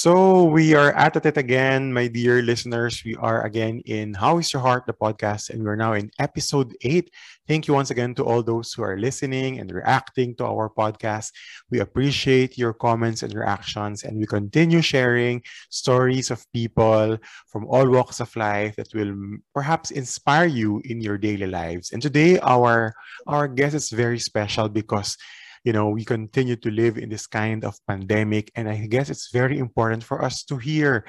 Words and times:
So 0.00 0.44
we 0.44 0.72
are 0.72 0.96
at 0.96 1.20
it 1.20 1.36
again, 1.36 1.92
my 1.92 2.08
dear 2.08 2.40
listeners. 2.40 3.04
We 3.04 3.16
are 3.16 3.44
again 3.44 3.82
in 3.84 4.14
How 4.14 4.38
is 4.38 4.50
Your 4.50 4.62
Heart, 4.62 4.86
the 4.86 4.94
podcast, 4.96 5.50
and 5.50 5.62
we're 5.62 5.76
now 5.76 5.92
in 5.92 6.10
episode 6.18 6.72
eight. 6.80 7.12
Thank 7.46 7.68
you 7.68 7.74
once 7.74 7.90
again 7.90 8.14
to 8.14 8.24
all 8.24 8.42
those 8.42 8.72
who 8.72 8.80
are 8.80 8.96
listening 8.96 9.60
and 9.60 9.70
reacting 9.70 10.36
to 10.36 10.46
our 10.46 10.70
podcast. 10.72 11.36
We 11.68 11.80
appreciate 11.80 12.56
your 12.56 12.72
comments 12.72 13.22
and 13.22 13.34
reactions, 13.34 14.02
and 14.02 14.16
we 14.16 14.24
continue 14.24 14.80
sharing 14.80 15.44
stories 15.68 16.30
of 16.30 16.50
people 16.50 17.18
from 17.52 17.66
all 17.66 17.84
walks 17.84 18.20
of 18.20 18.34
life 18.36 18.76
that 18.76 18.88
will 18.94 19.12
perhaps 19.52 19.90
inspire 19.90 20.48
you 20.48 20.80
in 20.86 21.02
your 21.02 21.18
daily 21.18 21.46
lives. 21.46 21.92
And 21.92 22.00
today, 22.00 22.40
our 22.40 22.94
our 23.26 23.46
guest 23.46 23.76
is 23.76 23.90
very 23.92 24.18
special 24.18 24.70
because 24.72 25.20
you 25.64 25.72
know 25.72 25.88
we 25.88 26.04
continue 26.04 26.56
to 26.56 26.70
live 26.70 26.98
in 26.98 27.08
this 27.08 27.26
kind 27.26 27.64
of 27.64 27.78
pandemic. 27.86 28.50
And 28.54 28.68
i 28.68 28.86
guess 28.86 29.10
it's 29.10 29.30
very 29.32 29.58
important 29.58 30.04
for 30.04 30.24
us 30.24 30.44
to 30.44 30.56
hear 30.56 31.04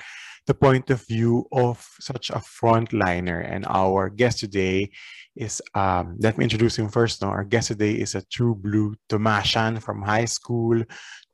the 0.47 0.53
point 0.53 0.89
of 0.89 1.05
view 1.07 1.45
of 1.51 1.85
such 1.99 2.29
a 2.29 2.41
frontliner. 2.41 3.45
And 3.47 3.65
our 3.67 4.09
guest 4.09 4.39
today 4.39 4.89
is 5.35 5.61
um, 5.75 6.17
let 6.19 6.37
me 6.37 6.43
introduce 6.43 6.77
him 6.77 6.89
first 6.89 7.21
now 7.21 7.29
our 7.29 7.45
guest 7.45 7.69
today 7.69 7.93
is 7.93 8.15
a 8.15 8.25
true 8.25 8.55
blue 8.55 8.95
Tomasian 9.07 9.81
from 9.81 10.01
high 10.01 10.25
school 10.25 10.83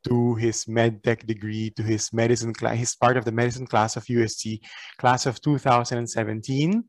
to 0.06 0.34
his 0.36 0.66
medtech 0.66 1.26
degree 1.26 1.70
to 1.70 1.82
his 1.82 2.12
medicine 2.12 2.54
class 2.54 2.76
he's 2.76 2.94
part 2.94 3.16
of 3.16 3.24
the 3.24 3.32
medicine 3.32 3.66
class 3.66 3.96
of 3.96 4.08
UST 4.08 4.62
class 4.98 5.26
of 5.26 5.40
2017 5.40 6.84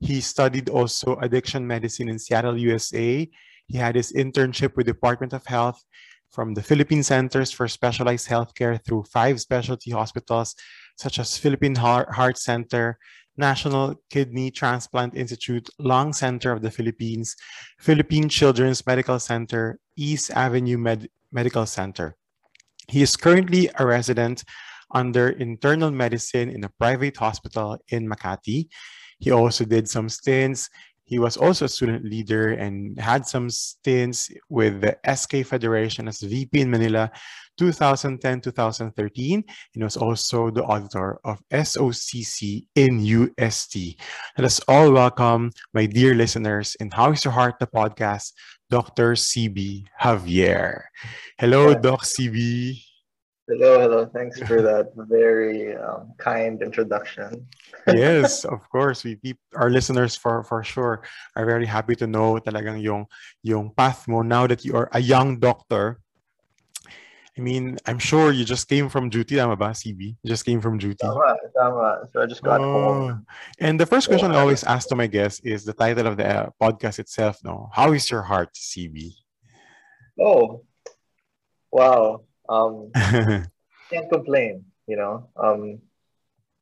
he 0.00 0.20
studied 0.20 0.68
also 0.68 1.14
addiction 1.22 1.64
medicine 1.64 2.08
in 2.08 2.18
Seattle 2.18 2.58
USA 2.58 3.28
he 3.66 3.78
had 3.78 3.96
his 3.96 4.12
internship 4.12 4.76
with 4.76 4.86
Department 4.86 5.32
of 5.32 5.46
Health 5.46 5.82
from 6.30 6.54
the 6.54 6.62
Philippine 6.62 7.02
Centers 7.02 7.52
for 7.52 7.68
Specialized 7.68 8.28
Healthcare 8.28 8.82
through 8.84 9.04
five 9.04 9.40
specialty 9.40 9.90
hospitals 9.90 10.54
such 10.96 11.18
as 11.18 11.36
Philippine 11.36 11.74
Heart 11.74 12.38
Center, 12.38 12.98
National 13.36 13.94
Kidney 14.10 14.50
Transplant 14.50 15.16
Institute, 15.16 15.68
Lung 15.78 16.12
Center 16.12 16.52
of 16.52 16.62
the 16.62 16.70
Philippines, 16.70 17.36
Philippine 17.78 18.28
Children's 18.28 18.86
Medical 18.86 19.18
Center, 19.18 19.78
East 19.96 20.30
Avenue 20.30 20.78
Med- 20.78 21.08
Medical 21.30 21.66
Center. 21.66 22.16
He 22.88 23.02
is 23.02 23.16
currently 23.16 23.70
a 23.78 23.86
resident 23.86 24.44
under 24.94 25.30
internal 25.30 25.90
medicine 25.90 26.50
in 26.50 26.64
a 26.64 26.68
private 26.78 27.16
hospital 27.16 27.78
in 27.88 28.08
Makati. 28.08 28.68
He 29.18 29.30
also 29.30 29.64
did 29.64 29.88
some 29.88 30.08
stints 30.08 30.68
he 31.12 31.18
was 31.18 31.36
also 31.36 31.66
a 31.66 31.68
student 31.68 32.06
leader 32.06 32.56
and 32.56 32.98
had 32.98 33.26
some 33.26 33.50
stints 33.50 34.32
with 34.48 34.80
the 34.80 34.96
SK 35.04 35.44
Federation 35.44 36.08
as 36.08 36.24
VP 36.24 36.58
in 36.58 36.70
Manila 36.70 37.12
2010-2013 37.60 39.44
and 39.74 39.84
was 39.84 39.98
also 39.98 40.48
the 40.50 40.64
auditor 40.64 41.20
of 41.22 41.42
SOCC 41.52 42.64
in 42.76 43.04
UST. 43.04 44.00
Let 44.38 44.46
us 44.46 44.58
all 44.66 44.90
welcome 44.90 45.50
my 45.74 45.84
dear 45.84 46.14
listeners 46.14 46.76
in 46.80 46.90
How 46.90 47.12
is 47.12 47.26
Your 47.26 47.36
Heart, 47.36 47.58
the 47.60 47.66
podcast, 47.66 48.32
Dr. 48.70 49.12
CB 49.12 49.84
Javier. 50.00 50.80
Hello, 51.36 51.74
Doc 51.74 52.04
CB. 52.04 52.91
Hello, 53.48 53.80
hello. 53.80 54.06
Thanks 54.06 54.38
for 54.46 54.62
that 54.62 54.94
very 54.94 55.74
um, 55.74 56.14
kind 56.16 56.62
introduction. 56.62 57.48
yes, 57.88 58.44
of 58.54 58.62
course. 58.70 59.02
We 59.02 59.16
keep 59.16 59.36
our 59.56 59.68
listeners 59.68 60.14
for 60.14 60.44
for 60.44 60.62
sure 60.62 61.02
are 61.34 61.46
very 61.46 61.66
happy 61.66 61.98
to 61.98 62.06
know 62.06 62.38
talagang 62.38 62.78
yung 62.78 63.10
yung 63.42 63.74
path 63.74 64.06
mo 64.06 64.22
now 64.22 64.46
that 64.46 64.62
you 64.62 64.78
are 64.78 64.86
a 64.94 65.02
young 65.02 65.42
doctor. 65.42 65.98
I 67.34 67.40
mean, 67.40 67.82
I'm 67.82 67.98
sure 67.98 68.30
you 68.30 68.44
just 68.44 68.68
came 68.68 68.86
from 68.86 69.10
duty, 69.10 69.34
tama 69.34 69.56
ba, 69.56 69.74
CB? 69.74 70.20
You 70.22 70.28
just 70.28 70.46
came 70.46 70.60
from 70.60 70.78
duty. 70.78 71.02
Tama, 71.02 71.34
tama. 71.56 72.06
So 72.12 72.22
I 72.22 72.26
just 72.30 72.44
got 72.46 72.60
oh. 72.60 72.70
home. 72.70 73.26
And 73.58 73.80
the 73.80 73.86
first 73.88 74.06
question 74.06 74.30
I 74.30 74.38
always 74.38 74.62
ask 74.62 74.86
to 74.92 74.94
my 74.94 75.08
guests 75.08 75.40
is 75.42 75.64
the 75.64 75.72
title 75.72 76.06
of 76.06 76.20
the 76.20 76.28
uh, 76.28 76.50
podcast 76.60 77.00
itself, 77.00 77.40
no? 77.42 77.72
How 77.72 77.90
is 77.96 78.06
your 78.06 78.20
heart, 78.20 78.52
CB? 78.52 79.16
Oh, 80.20 80.62
wow. 81.72 82.28
Um, 82.52 82.92
can't 83.90 84.10
complain. 84.12 84.64
You 84.86 84.96
know, 84.96 85.28
um, 85.36 85.80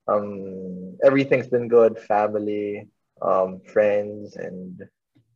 um, 0.06 0.96
everything's 1.02 1.48
been 1.48 1.66
good. 1.66 1.98
Family, 1.98 2.86
um, 3.20 3.60
friends, 3.66 4.36
and 4.36 4.86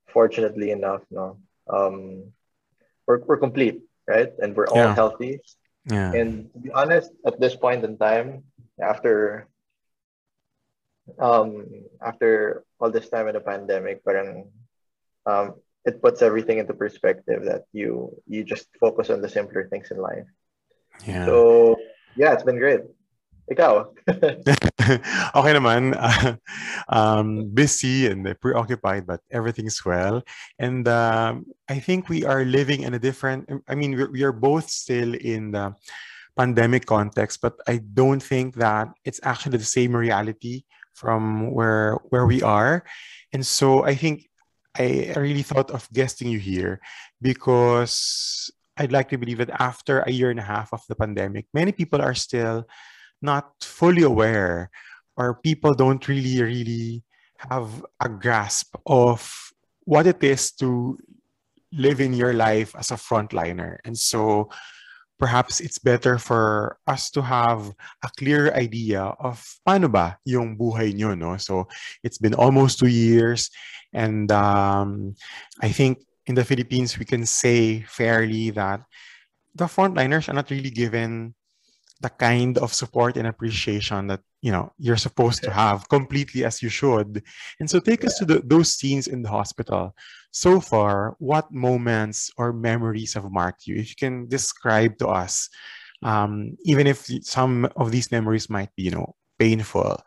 fortunately 0.07 0.71
enough, 0.71 1.03
no, 1.11 1.39
um, 1.67 2.31
we're 3.07 3.19
we're 3.27 3.43
complete, 3.43 3.83
right? 4.07 4.31
And 4.39 4.55
we're 4.55 4.71
all 4.71 4.95
yeah. 4.95 4.95
healthy. 4.95 5.41
Yeah. 5.91 6.13
And 6.13 6.53
to 6.53 6.59
be 6.59 6.71
honest, 6.71 7.11
at 7.27 7.41
this 7.41 7.57
point 7.57 7.85
in 7.85 7.99
time, 7.99 8.45
after 8.81 9.49
um 11.21 11.69
after 12.01 12.65
all 12.81 12.91
this 12.91 13.11
time 13.11 13.29
in 13.29 13.35
the 13.35 13.45
pandemic, 13.45 14.05
parang 14.05 14.49
um 15.27 15.61
it 15.85 16.01
puts 16.01 16.23
everything 16.23 16.59
into 16.59 16.73
perspective 16.73 17.45
that 17.45 17.69
you 17.73 18.17
you 18.27 18.45
just 18.45 18.69
focus 18.81 19.11
on 19.11 19.21
the 19.21 19.29
simpler 19.29 19.69
things 19.69 19.91
in 19.91 19.99
life. 19.99 20.25
Yeah. 21.07 21.27
So 21.27 21.77
yeah, 22.17 22.33
it's 22.33 22.45
been 22.45 22.59
great. 22.59 22.81
Ikaw? 23.45 23.93
okay 25.37 25.53
naman. 25.53 25.93
Uh, 25.93 26.41
um, 26.89 27.53
busy 27.53 28.09
and 28.09 28.25
preoccupied, 28.41 29.07
but 29.07 29.21
everything's 29.31 29.85
well. 29.85 30.25
And 30.59 30.89
um, 30.89 31.45
I 31.69 31.79
think 31.79 32.09
we 32.09 32.25
are 32.25 32.45
living 32.45 32.83
in 32.83 32.95
a 32.95 32.99
different, 32.99 33.51
I 33.69 33.75
mean, 33.75 34.01
we 34.13 34.23
are 34.25 34.33
both 34.33 34.71
still 34.71 35.13
in 35.13 35.53
the 35.53 35.77
pandemic 36.37 36.87
context, 36.87 37.41
but 37.43 37.55
I 37.69 37.85
don't 37.85 38.23
think 38.23 38.57
that 38.57 38.89
it's 39.05 39.21
actually 39.23 39.59
the 39.59 39.69
same 39.69 39.95
reality 39.95 40.65
from 40.95 41.51
where 41.53 41.99
where 42.09 42.27
we 42.27 42.43
are. 42.43 42.85
And 43.33 43.45
so 43.45 43.85
I 43.85 43.95
think 43.95 44.31
I 44.79 45.13
really 45.17 45.43
thought 45.43 45.71
of 45.71 45.87
guesting 45.93 46.29
you 46.29 46.39
here 46.39 46.81
because 47.21 48.51
I'd 48.77 48.93
like 48.93 49.09
to 49.11 49.19
believe 49.19 49.39
that 49.39 49.55
after 49.61 50.01
a 50.01 50.11
year 50.11 50.31
and 50.31 50.41
a 50.41 50.47
half 50.47 50.73
of 50.73 50.83
the 50.89 50.95
pandemic, 50.95 51.47
many 51.55 51.73
people 51.73 52.03
are 52.03 52.15
still 52.15 52.67
not 53.23 53.53
fully 53.63 54.03
aware, 54.03 54.71
or 55.17 55.41
people 55.41 55.75
don't 55.75 56.07
really, 56.09 56.43
really 56.43 57.03
have 57.39 57.85
a 58.01 58.09
grasp 58.09 58.75
of 58.87 59.23
what 59.85 60.07
it 60.07 60.23
is 60.23 60.53
to 60.53 60.99
live 61.73 62.01
in 62.01 62.15
your 62.15 62.33
life 62.33 62.75
as 62.77 62.91
a 62.91 62.95
frontliner. 62.97 63.79
And 63.85 63.97
so 63.97 64.51
perhaps 65.19 65.61
it's 65.61 65.79
better 65.79 66.19
for 66.19 66.79
us 66.87 67.11
to 67.11 67.23
have 67.23 67.71
a 68.03 68.11
clear 68.19 68.53
idea 68.55 69.03
of 69.19 69.43
paano 69.67 69.91
ba 69.91 70.19
yung 70.25 70.57
buhay 70.59 70.95
nyo, 70.95 71.15
no? 71.15 71.37
So 71.37 71.69
it's 72.03 72.19
been 72.19 72.35
almost 72.35 72.79
two 72.79 72.91
years 72.91 73.51
and 73.93 74.31
um, 74.33 75.15
I 75.63 75.71
think 75.71 76.03
in 76.27 76.35
the 76.35 76.45
Philippines, 76.45 76.99
we 76.99 77.05
can 77.05 77.27
say 77.27 77.83
fairly 77.83 78.51
that 78.51 78.81
the 79.55 79.67
frontliners 79.67 80.29
are 80.29 80.35
not 80.35 80.51
really 80.51 80.71
given 80.71 81.35
the 82.01 82.11
kind 82.11 82.59
of 82.59 82.75
support 82.75 83.17
and 83.17 83.27
appreciation 83.27 84.09
that 84.09 84.21
you 84.43 84.51
know 84.51 84.73
you're 84.79 84.97
supposed 84.97 85.43
to 85.43 85.51
have 85.51 85.89
completely 85.89 86.45
as 86.45 86.63
you 86.63 86.69
should. 86.69 87.23
And 87.61 87.71
so 87.71 87.79
take 87.81 88.05
us 88.05 88.19
to 88.19 88.25
the, 88.25 88.43
those 88.45 88.75
scenes 88.75 89.07
in 89.07 89.23
the 89.23 89.31
hospital. 89.31 89.95
So 90.33 90.61
far 90.61 91.15
what 91.19 91.53
moments 91.53 92.31
or 92.37 92.53
memories 92.53 93.15
have 93.15 93.31
marked 93.31 93.67
you? 93.67 93.77
If 93.77 93.91
you 93.91 93.97
can 93.97 94.29
describe 94.29 94.99
to 94.99 95.09
us 95.09 95.49
um, 96.05 96.57
even 96.65 96.87
if 96.87 97.09
some 97.23 97.69
of 97.77 97.91
these 97.91 98.13
memories 98.13 98.49
might 98.49 98.69
be 98.77 98.85
you 98.85 98.91
know 98.91 99.17
painful 99.39 100.01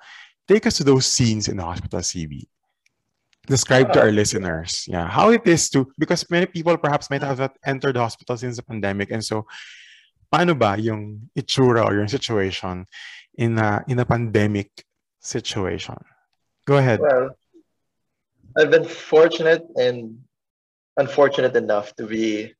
take 0.47 0.65
us 0.65 0.77
to 0.77 0.83
those 0.83 1.05
scenes 1.05 1.49
in 1.49 1.57
the 1.57 1.63
hospital 1.63 1.99
cb 1.99 2.43
describe 3.47 3.91
to 3.93 3.99
our 4.03 4.11
listeners. 4.11 4.85
Yeah 4.87 5.07
how 5.07 5.31
it 5.31 5.47
is 5.47 5.71
to 5.71 5.87
because 5.97 6.27
many 6.29 6.45
people 6.45 6.75
perhaps 6.77 7.09
might 7.09 7.23
have 7.23 7.39
entered 7.65 7.95
the 7.95 8.03
hospital 8.03 8.37
since 8.37 8.57
the 8.59 8.63
pandemic 8.63 9.09
and 9.09 9.23
so 9.23 9.47
paano 10.27 10.51
ba 10.51 10.75
yung 10.75 11.31
itsura 11.33 11.87
or 11.87 11.95
yung 11.95 12.11
situation 12.11 12.85
in 13.39 13.57
a 13.57 13.81
in 13.87 13.97
a 13.97 14.05
pandemic 14.05 14.69
situation? 15.23 15.97
Go 16.67 16.77
ahead. 16.77 16.99
Well 16.99 17.33
i've 18.57 18.71
been 18.71 18.85
fortunate 18.85 19.63
and 19.77 20.17
unfortunate 20.97 21.55
enough 21.55 21.93
to 21.95 22.09
be 22.09 22.53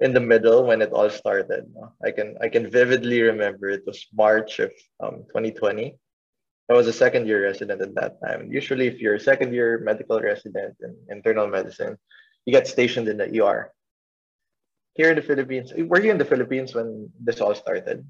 in 0.00 0.12
the 0.12 0.20
middle 0.20 0.64
when 0.66 0.82
it 0.82 0.90
all 0.90 1.08
started. 1.08 1.70
I 2.04 2.10
can 2.10 2.36
i 2.40 2.48
can 2.48 2.68
vividly 2.68 3.22
remember 3.22 3.68
it 3.72 3.86
was 3.86 4.06
march 4.12 4.60
of 4.60 4.72
um, 5.00 5.24
2020 5.32 5.96
I 6.70 6.74
was 6.74 6.86
a 6.86 6.92
second 6.92 7.26
year 7.26 7.42
resident 7.42 7.82
at 7.82 7.94
that 7.96 8.22
time. 8.22 8.46
Usually, 8.52 8.86
if 8.86 9.00
you're 9.00 9.16
a 9.18 9.20
second 9.20 9.52
year 9.52 9.82
medical 9.82 10.20
resident 10.22 10.76
in 10.78 10.94
internal 11.10 11.48
medicine, 11.48 11.98
you 12.46 12.52
get 12.52 12.68
stationed 12.68 13.08
in 13.08 13.18
the 13.18 13.26
ER. 13.42 13.74
Here 14.94 15.10
in 15.10 15.16
the 15.16 15.26
Philippines, 15.26 15.72
were 15.74 16.00
you 16.00 16.12
in 16.12 16.18
the 16.18 16.24
Philippines 16.24 16.72
when 16.72 17.10
this 17.18 17.40
all 17.40 17.56
started? 17.56 18.06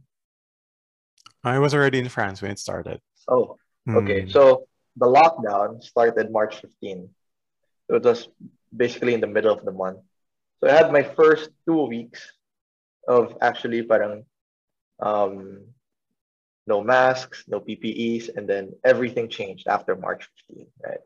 I 1.43 1.59
was 1.59 1.73
already 1.73 2.01
in 2.01 2.09
France 2.11 2.43
when 2.43 2.51
it 2.51 2.59
started. 2.59 3.01
Oh, 3.29 3.57
okay. 3.89 4.29
Mm. 4.29 4.33
So 4.33 4.69
the 4.97 5.07
lockdown 5.07 5.83
started 5.83 6.31
March 6.31 6.61
15. 6.61 7.09
It 7.89 8.05
was 8.05 8.29
basically 8.77 9.15
in 9.15 9.21
the 9.25 9.27
middle 9.27 9.57
of 9.57 9.65
the 9.65 9.73
month. 9.73 10.05
So 10.61 10.69
I 10.69 10.77
had 10.77 10.93
my 10.93 11.03
first 11.03 11.49
two 11.65 11.89
weeks 11.89 12.29
of 13.09 13.39
actually 13.41 13.83
parang 13.83 14.27
um, 15.01 15.65
no 16.67 16.83
masks, 16.83 17.45
no 17.49 17.61
PPEs, 17.61 18.37
and 18.37 18.49
then 18.49 18.73
everything 18.85 19.29
changed 19.29 19.67
after 19.67 19.97
March 19.97 20.29
15, 20.49 20.67
right? 20.85 20.99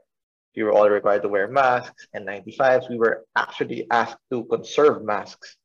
We 0.57 0.63
were 0.63 0.73
all 0.73 0.89
required 0.89 1.23
to 1.23 1.29
wear 1.29 1.49
masks 1.49 2.07
N95s. 2.15 2.89
We 2.89 2.99
were 2.99 3.25
actually 3.35 3.87
asked 3.91 4.19
to 4.31 4.45
conserve 4.45 5.03
masks 5.05 5.57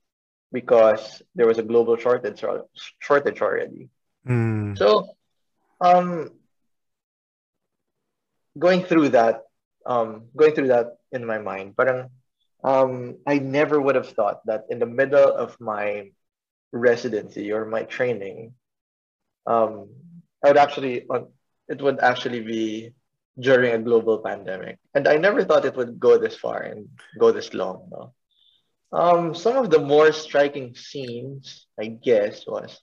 because 0.51 1.21
there 1.35 1.47
was 1.47 1.59
a 1.59 1.63
global 1.63 1.95
shortage 1.95 2.43
shortage 2.99 3.41
already. 3.41 3.89
Mm. 4.27 4.77
So, 4.77 5.15
um, 5.79 6.31
going 8.57 8.83
through 8.83 9.09
that, 9.09 9.43
um, 9.85 10.25
going 10.35 10.53
through 10.53 10.69
that 10.69 10.97
in 11.11 11.25
my 11.25 11.37
mind, 11.37 11.75
but 11.75 12.09
um, 12.63 13.17
I 13.27 13.39
never 13.39 13.79
would 13.79 13.95
have 13.95 14.09
thought 14.09 14.45
that 14.45 14.65
in 14.69 14.79
the 14.79 14.85
middle 14.85 15.31
of 15.31 15.59
my 15.59 16.11
residency 16.71 17.51
or 17.51 17.65
my 17.65 17.83
training, 17.83 18.53
um, 19.49 19.89
I 20.45 20.49
would 20.49 20.57
actually, 20.57 21.05
it 21.67 21.81
would 21.81 21.99
actually 21.99 22.41
be 22.41 22.93
during 23.39 23.73
a 23.73 23.79
global 23.79 24.19
pandemic, 24.19 24.77
and 24.93 25.07
I 25.07 25.17
never 25.17 25.43
thought 25.43 25.65
it 25.65 25.75
would 25.75 25.99
go 25.99 26.17
this 26.17 26.35
far 26.35 26.61
and 26.61 26.87
go 27.17 27.31
this 27.31 27.53
long. 27.53 27.89
No? 27.91 28.13
Um, 28.91 29.33
some 29.33 29.57
of 29.57 29.69
the 29.69 29.79
more 29.79 30.11
striking 30.11 30.75
scenes, 30.75 31.65
I 31.79 31.87
guess, 31.87 32.45
was 32.47 32.79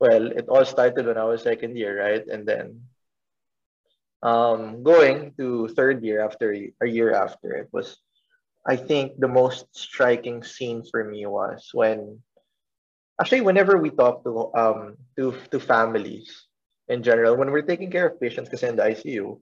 well, 0.00 0.32
it 0.32 0.48
all 0.48 0.64
started 0.64 1.06
when 1.06 1.18
I 1.18 1.24
was 1.24 1.42
second 1.42 1.76
year, 1.76 2.00
right? 2.00 2.26
And 2.26 2.48
then 2.48 2.88
um, 4.22 4.82
going 4.82 5.34
to 5.36 5.68
third 5.68 6.02
year 6.02 6.24
after 6.24 6.56
a 6.56 6.88
year 6.88 7.12
after 7.12 7.52
it 7.52 7.68
was, 7.70 7.98
I 8.66 8.76
think 8.76 9.20
the 9.20 9.28
most 9.28 9.66
striking 9.76 10.42
scene 10.42 10.82
for 10.90 11.04
me 11.04 11.26
was 11.26 11.68
when, 11.72 12.22
actually, 13.20 13.42
whenever 13.42 13.78
we 13.78 13.90
talk 13.90 14.24
to 14.24 14.52
um 14.54 14.96
to 15.16 15.34
to 15.50 15.60
families 15.60 16.46
in 16.88 17.02
general, 17.02 17.36
when 17.36 17.50
we're 17.50 17.66
taking 17.66 17.90
care 17.90 18.08
of 18.08 18.20
patients, 18.20 18.48
because 18.48 18.62
in 18.62 18.76
the 18.76 18.82
ICU, 18.82 19.38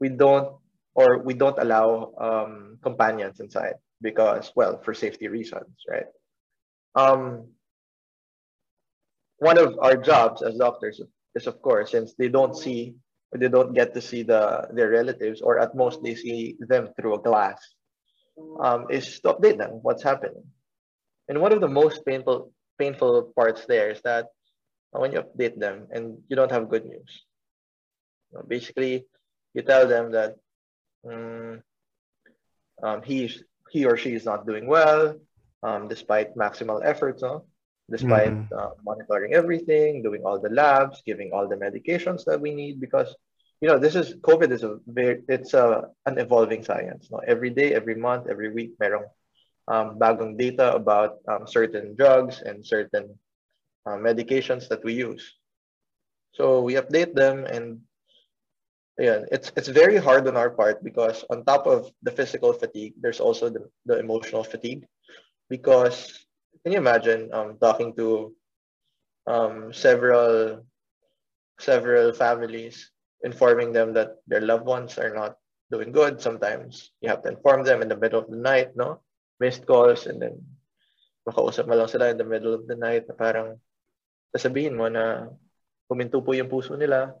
we 0.00 0.08
don't 0.08 0.56
or 0.94 1.18
we 1.18 1.34
don't 1.34 1.58
allow 1.58 2.12
um, 2.18 2.78
companions 2.82 3.40
inside 3.40 3.74
because, 4.00 4.52
well, 4.54 4.80
for 4.82 4.94
safety 4.94 5.26
reasons, 5.28 5.74
right? 5.90 6.06
Um, 6.94 7.48
one 9.38 9.58
of 9.58 9.78
our 9.80 9.96
jobs 9.96 10.42
as 10.42 10.56
doctors 10.56 11.00
is, 11.34 11.46
of 11.46 11.60
course, 11.62 11.90
since 11.90 12.14
they 12.14 12.28
don't 12.28 12.56
see 12.56 12.94
they 13.36 13.48
don't 13.48 13.74
get 13.74 13.92
to 13.94 14.00
see 14.00 14.22
the 14.22 14.68
their 14.72 14.90
relatives, 14.90 15.40
or 15.42 15.58
at 15.58 15.74
most 15.74 16.02
they 16.02 16.14
see 16.14 16.56
them 16.60 16.90
through 16.94 17.14
a 17.14 17.22
glass, 17.22 17.58
um, 18.60 18.86
is 18.90 19.18
to 19.20 19.34
update 19.34 19.58
them 19.58 19.82
what's 19.82 20.02
happening. 20.02 20.44
And 21.28 21.40
one 21.40 21.52
of 21.52 21.60
the 21.60 21.68
most 21.68 22.06
painful 22.06 22.52
painful 22.78 23.32
parts 23.36 23.66
there 23.66 23.90
is 23.90 24.00
that 24.02 24.28
when 24.90 25.12
you 25.12 25.22
update 25.22 25.58
them 25.58 25.88
and 25.90 26.18
you 26.28 26.36
don't 26.36 26.52
have 26.52 26.68
good 26.68 26.84
news. 26.84 27.24
Basically, 28.48 29.04
you 29.54 29.62
tell 29.62 29.86
them 29.86 30.12
that 30.12 30.36
um, 31.06 31.62
um, 32.82 33.02
he 33.02 33.30
he 33.70 33.84
or 33.86 33.96
she 33.96 34.14
is 34.14 34.24
not 34.24 34.46
doing 34.46 34.66
well, 34.66 35.14
um, 35.62 35.88
despite 35.88 36.34
maximal 36.34 36.80
efforts. 36.84 37.22
No? 37.22 37.46
despite 37.90 38.32
mm-hmm. 38.32 38.58
uh, 38.58 38.70
monitoring 38.84 39.34
everything, 39.34 40.02
doing 40.02 40.22
all 40.24 40.40
the 40.40 40.48
labs, 40.48 41.02
giving 41.04 41.32
all 41.32 41.48
the 41.48 41.56
medications 41.56 42.24
that 42.24 42.40
we 42.40 42.54
need 42.54 42.80
because 42.80 43.14
you 43.60 43.68
know 43.68 43.78
this 43.78 43.94
is 43.94 44.16
COVID 44.16 44.50
is 44.52 44.62
a 44.62 44.78
very 44.86 45.22
it's 45.28 45.54
a 45.54 45.88
an 46.06 46.18
evolving 46.18 46.64
science. 46.64 47.08
No? 47.10 47.18
Every 47.26 47.50
day, 47.50 47.74
every 47.74 47.94
month, 47.94 48.26
every 48.28 48.52
week, 48.52 48.72
merong 48.80 49.04
um, 49.68 49.98
bagong 49.98 50.36
data 50.36 50.74
about 50.74 51.18
um, 51.28 51.46
certain 51.46 51.96
drugs 51.96 52.42
and 52.42 52.64
certain 52.64 53.18
uh, 53.86 53.96
medications 53.96 54.68
that 54.68 54.84
we 54.84 54.92
use. 54.94 55.24
So 56.32 56.60
we 56.60 56.74
update 56.74 57.14
them 57.14 57.46
and 57.46 57.80
yeah, 58.98 59.26
it's 59.30 59.50
it's 59.56 59.68
very 59.68 59.96
hard 59.96 60.28
on 60.28 60.36
our 60.36 60.50
part 60.50 60.82
because 60.84 61.24
on 61.30 61.44
top 61.44 61.66
of 61.66 61.90
the 62.02 62.12
physical 62.12 62.52
fatigue, 62.52 62.94
there's 63.00 63.18
also 63.18 63.50
the, 63.50 63.66
the 63.86 63.98
emotional 63.98 64.44
fatigue 64.44 64.86
because 65.50 66.24
can 66.62 66.72
you 66.72 66.78
imagine 66.78 67.28
um, 67.32 67.58
talking 67.58 67.94
to 67.96 68.34
um, 69.26 69.72
several 69.72 70.62
several 71.58 72.12
families, 72.12 72.90
informing 73.22 73.72
them 73.72 73.94
that 73.94 74.18
their 74.26 74.40
loved 74.40 74.66
ones 74.66 74.98
are 74.98 75.14
not 75.14 75.36
doing 75.70 75.92
good. 75.92 76.20
Sometimes 76.20 76.90
you 77.00 77.08
have 77.08 77.22
to 77.22 77.30
inform 77.30 77.64
them 77.64 77.82
in 77.82 77.88
the 77.88 77.96
middle 77.96 78.20
of 78.20 78.30
the 78.30 78.36
night, 78.36 78.76
no? 78.76 79.00
Missed 79.44 79.68
calls 79.68 80.08
and 80.08 80.24
then 80.24 80.40
makausap 81.28 81.68
mo 81.68 81.76
lang 81.76 81.92
sila 81.92 82.08
in 82.08 82.16
the 82.16 82.24
middle 82.24 82.56
of 82.56 82.64
the 82.64 82.76
night 82.80 83.04
na 83.04 83.12
parang 83.12 83.60
sasabihin 84.32 84.72
mo 84.72 84.88
na 84.88 85.28
huminto 85.84 86.24
po 86.24 86.32
yung 86.32 86.48
puso 86.48 86.80
nila. 86.80 87.12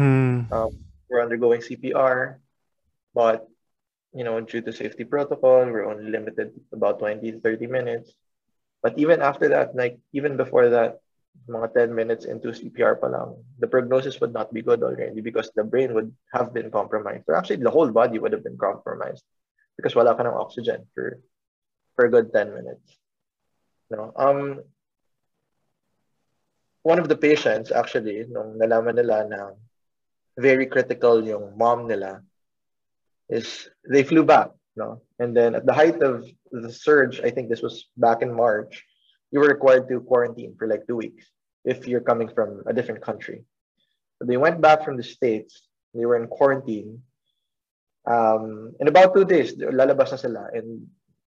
Mm. 0.00 0.48
Um, 0.48 0.72
we're 1.12 1.20
undergoing 1.20 1.60
CPR, 1.60 2.40
but 3.12 3.44
you 4.16 4.24
know, 4.24 4.40
due 4.40 4.64
to 4.64 4.72
safety 4.72 5.04
protocol, 5.04 5.68
we're 5.68 5.84
only 5.84 6.08
limited 6.08 6.56
about 6.72 6.98
20 6.98 7.20
to 7.20 7.40
30 7.44 7.68
minutes. 7.68 8.16
But 8.80 8.96
even 8.96 9.20
after 9.20 9.52
that, 9.52 9.76
like 9.76 10.00
even 10.16 10.40
before 10.40 10.72
that, 10.72 11.04
mga 11.48 11.92
10 11.92 11.94
minutes 11.94 12.24
into 12.24 12.48
CPR 12.48 12.96
pa 12.96 13.12
lang, 13.12 13.36
the 13.60 13.68
prognosis 13.68 14.16
would 14.20 14.32
not 14.32 14.52
be 14.52 14.64
good 14.64 14.82
already 14.82 15.20
because 15.20 15.52
the 15.52 15.64
brain 15.64 15.92
would 15.92 16.08
have 16.32 16.56
been 16.56 16.72
compromised. 16.72 17.28
Or 17.28 17.36
actually, 17.36 17.60
the 17.60 17.70
whole 17.70 17.92
body 17.92 18.18
would 18.18 18.32
have 18.32 18.44
been 18.44 18.56
compromised 18.56 19.22
because 19.76 19.94
wala 19.94 20.16
ka 20.16 20.24
ng 20.24 20.32
oxygen 20.32 20.88
for, 20.96 21.20
for 21.96 22.04
a 22.04 22.10
good 22.10 22.32
10 22.32 22.54
minutes. 22.54 22.98
No? 23.90 24.12
Um, 24.14 24.60
one 26.82 27.00
of 27.00 27.08
the 27.08 27.16
patients, 27.16 27.72
actually, 27.72 28.26
nung 28.28 28.60
nalaman 28.60 28.94
nila 28.94 29.26
na 29.26 29.50
very 30.38 30.66
critical 30.66 31.24
yung 31.24 31.56
mom 31.56 31.88
nila, 31.88 32.22
is 33.28 33.68
they 33.88 34.04
flew 34.04 34.22
back. 34.22 34.50
No? 34.76 35.00
And 35.18 35.34
then 35.34 35.56
at 35.56 35.66
the 35.66 35.72
height 35.72 36.02
of 36.02 36.28
the 36.52 36.70
surge, 36.70 37.20
I 37.24 37.30
think 37.30 37.48
this 37.48 37.62
was 37.62 37.88
back 37.96 38.22
in 38.22 38.30
March, 38.32 38.84
you 39.32 39.40
were 39.40 39.48
required 39.48 39.88
to 39.88 40.00
quarantine 40.00 40.54
for 40.58 40.68
like 40.68 40.86
two 40.86 40.96
weeks 40.96 41.26
if 41.64 41.88
you're 41.88 42.04
coming 42.04 42.28
from 42.28 42.62
a 42.66 42.72
different 42.72 43.02
country. 43.02 43.42
So 44.18 44.26
they 44.26 44.36
went 44.36 44.60
back 44.60 44.84
from 44.84 44.96
the 44.96 45.02
States, 45.02 45.66
they 45.94 46.06
were 46.06 46.16
in 46.16 46.28
quarantine. 46.28 47.02
Um, 48.06 48.72
in 48.78 48.86
about 48.86 49.14
two 49.14 49.24
days, 49.24 49.56
lalabas 49.56 50.12
na 50.12 50.16
sila 50.16 50.46
and 50.54 50.86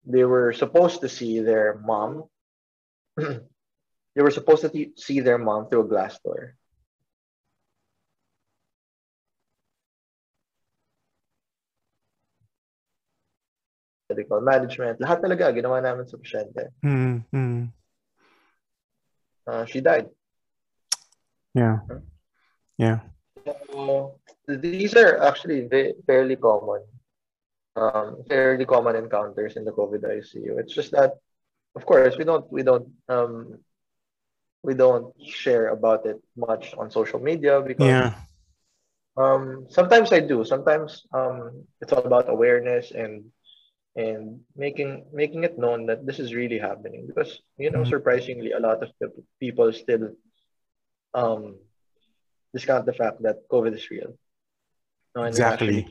they 0.05 0.25
were 0.25 0.53
supposed 0.53 1.01
to 1.01 1.09
see 1.09 1.41
their 1.41 1.81
mom. 1.85 2.25
they 3.17 4.23
were 4.23 4.31
supposed 4.31 4.63
to 4.63 4.91
see 4.97 5.21
their 5.21 5.39
mom 5.39 5.69
through 5.69 5.87
a 5.87 5.89
glass 5.89 6.19
door. 6.25 6.57
medical 14.13 14.45
management, 14.45 15.01
lahat 15.01 15.25
talaga 15.25 15.49
ginawa 15.57 15.81
namin 15.81 16.05
sa 16.05 16.21
pasyente. 16.21 16.69
Mm-hmm. 16.85 17.73
Uh, 19.49 19.65
she 19.65 19.81
died. 19.81 20.13
Yeah. 21.57 21.81
Yeah. 22.77 23.01
So, 23.73 24.21
these 24.47 24.93
are 24.95 25.17
actually 25.25 25.67
fairly 26.05 26.37
common, 26.37 26.85
um, 27.77 28.23
fairly 28.29 28.65
common 28.65 28.97
encounters 28.97 29.57
in 29.57 29.65
the 29.65 29.73
COVID 29.73 30.03
ICU. 30.03 30.59
It's 30.59 30.75
just 30.75 30.93
that, 30.93 31.15
of 31.75 31.87
course, 31.87 32.17
we 32.19 32.25
don't 32.25 32.51
we 32.53 32.63
don't 32.63 32.89
um, 33.09 33.59
we 34.63 34.75
don't 34.75 35.15
share 35.25 35.69
about 35.69 36.07
it 36.07 36.21
much 36.37 36.75
on 36.77 36.91
social 36.91 37.19
media 37.19 37.61
because 37.61 37.87
yeah. 37.87 38.15
um, 39.17 39.67
sometimes 39.69 40.13
I 40.13 40.21
do. 40.21 40.45
Sometimes 40.45 41.07
um, 41.13 41.65
it's 41.81 41.93
all 41.93 42.05
about 42.05 42.29
awareness 42.29 42.93
and 42.93 43.25
and 43.97 44.41
making 44.57 45.05
making 45.13 45.45
it 45.45 45.59
known 45.59 45.87
that 45.87 46.07
this 46.07 46.19
is 46.19 46.35
really 46.35 46.59
happening 46.59 47.07
because 47.07 47.41
you 47.59 47.71
know 47.71 47.81
mm-hmm. 47.81 47.91
surprisingly 47.91 48.53
a 48.53 48.61
lot 48.61 48.83
of 48.83 48.89
people 49.39 49.71
still 49.73 50.17
um 51.13 51.57
discount 52.55 52.87
the 52.87 52.93
fact 52.93 53.21
that 53.21 53.47
covid 53.53 53.75
is 53.77 53.91
real 53.91 54.17
exactly 55.17 55.87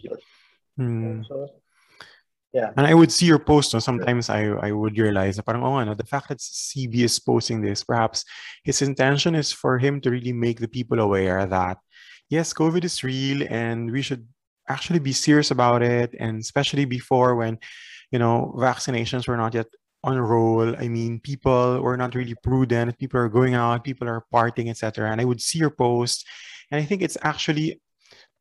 mm. 0.79 1.21
so 1.27 1.47
yeah 2.53 2.71
and 2.77 2.85
i 2.85 2.93
would 2.93 3.11
see 3.11 3.25
your 3.25 3.39
post 3.39 3.73
and 3.73 3.83
sometimes 3.83 4.29
i 4.29 4.43
i 4.67 4.71
would 4.71 4.97
realize 4.97 5.39
parang, 5.41 5.63
oh, 5.63 5.83
no, 5.83 5.93
the 5.93 6.05
fact 6.05 6.29
that 6.29 6.39
cb 6.39 6.95
is 6.95 7.19
posting 7.19 7.61
this 7.61 7.83
perhaps 7.83 8.25
his 8.63 8.81
intention 8.81 9.35
is 9.35 9.51
for 9.51 9.77
him 9.77 10.01
to 10.01 10.11
really 10.11 10.33
make 10.33 10.59
the 10.59 10.67
people 10.67 10.99
aware 10.99 11.45
that 11.45 11.77
yes, 12.31 12.53
COVID 12.53 12.83
is 12.83 13.03
real 13.03 13.45
and 13.51 13.91
we 13.91 14.01
should 14.01 14.25
actually 14.67 14.99
be 14.99 15.11
serious 15.11 15.51
about 15.51 15.83
it. 15.83 16.15
And 16.17 16.39
especially 16.39 16.85
before 16.85 17.35
when, 17.35 17.59
you 18.09 18.17
know, 18.17 18.55
vaccinations 18.57 19.27
were 19.27 19.37
not 19.37 19.53
yet 19.53 19.67
on 20.03 20.17
roll. 20.17 20.75
I 20.75 20.87
mean, 20.87 21.19
people 21.19 21.81
were 21.81 21.97
not 21.97 22.15
really 22.15 22.35
prudent. 22.41 22.97
People 22.97 23.19
are 23.19 23.29
going 23.29 23.53
out, 23.53 23.83
people 23.83 24.07
are 24.07 24.25
partying, 24.33 24.69
etc. 24.69 25.11
And 25.11 25.21
I 25.21 25.25
would 25.25 25.41
see 25.41 25.59
your 25.59 25.69
post. 25.69 26.25
And 26.71 26.81
I 26.81 26.85
think 26.85 27.01
it's 27.01 27.17
actually 27.21 27.81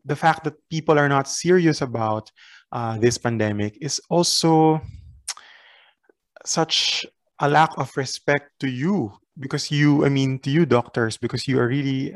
the 0.05 0.17
fact 0.17 0.45
that 0.45 0.55
people 0.71 0.97
are 0.99 1.09
not 1.09 1.29
serious 1.29 1.83
about 1.83 2.31
uh, 2.73 2.99
this 2.99 3.19
pandemic 3.19 3.77
is 3.81 4.00
also 4.09 4.81
such 6.45 7.07
a 7.41 7.49
lack 7.49 7.71
of 7.77 7.91
respect 7.97 8.53
to 8.61 8.69
you 8.69 9.12
because 9.39 9.71
you 9.71 10.05
i 10.05 10.09
mean 10.09 10.39
to 10.39 10.50
you 10.50 10.65
doctors 10.67 11.17
because 11.17 11.49
you 11.49 11.59
are 11.59 11.69
really 11.69 12.15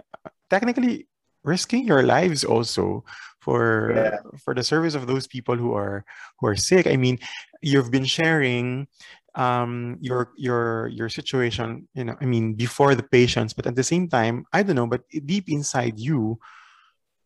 technically 0.51 1.07
risking 1.45 1.87
your 1.87 2.03
lives 2.03 2.45
also 2.45 3.05
for 3.41 3.93
yeah. 3.95 4.19
for 4.41 4.55
the 4.55 4.65
service 4.65 4.95
of 4.95 5.07
those 5.07 5.27
people 5.27 5.57
who 5.57 5.73
are 5.75 6.05
who 6.41 6.47
are 6.47 6.57
sick 6.57 6.87
i 6.87 6.97
mean 6.97 7.19
you've 7.61 7.91
been 7.91 8.05
sharing 8.05 8.87
um 9.35 9.99
your 10.01 10.33
your 10.37 10.89
your 10.89 11.09
situation 11.09 11.87
you 11.95 12.05
know 12.05 12.17
i 12.21 12.25
mean 12.25 12.55
before 12.55 12.95
the 12.95 13.03
patients 13.03 13.53
but 13.53 13.67
at 13.67 13.77
the 13.77 13.83
same 13.83 14.09
time 14.09 14.45
i 14.53 14.63
don't 14.63 14.77
know 14.77 14.87
but 14.87 15.03
deep 15.27 15.49
inside 15.49 15.99
you 15.99 16.39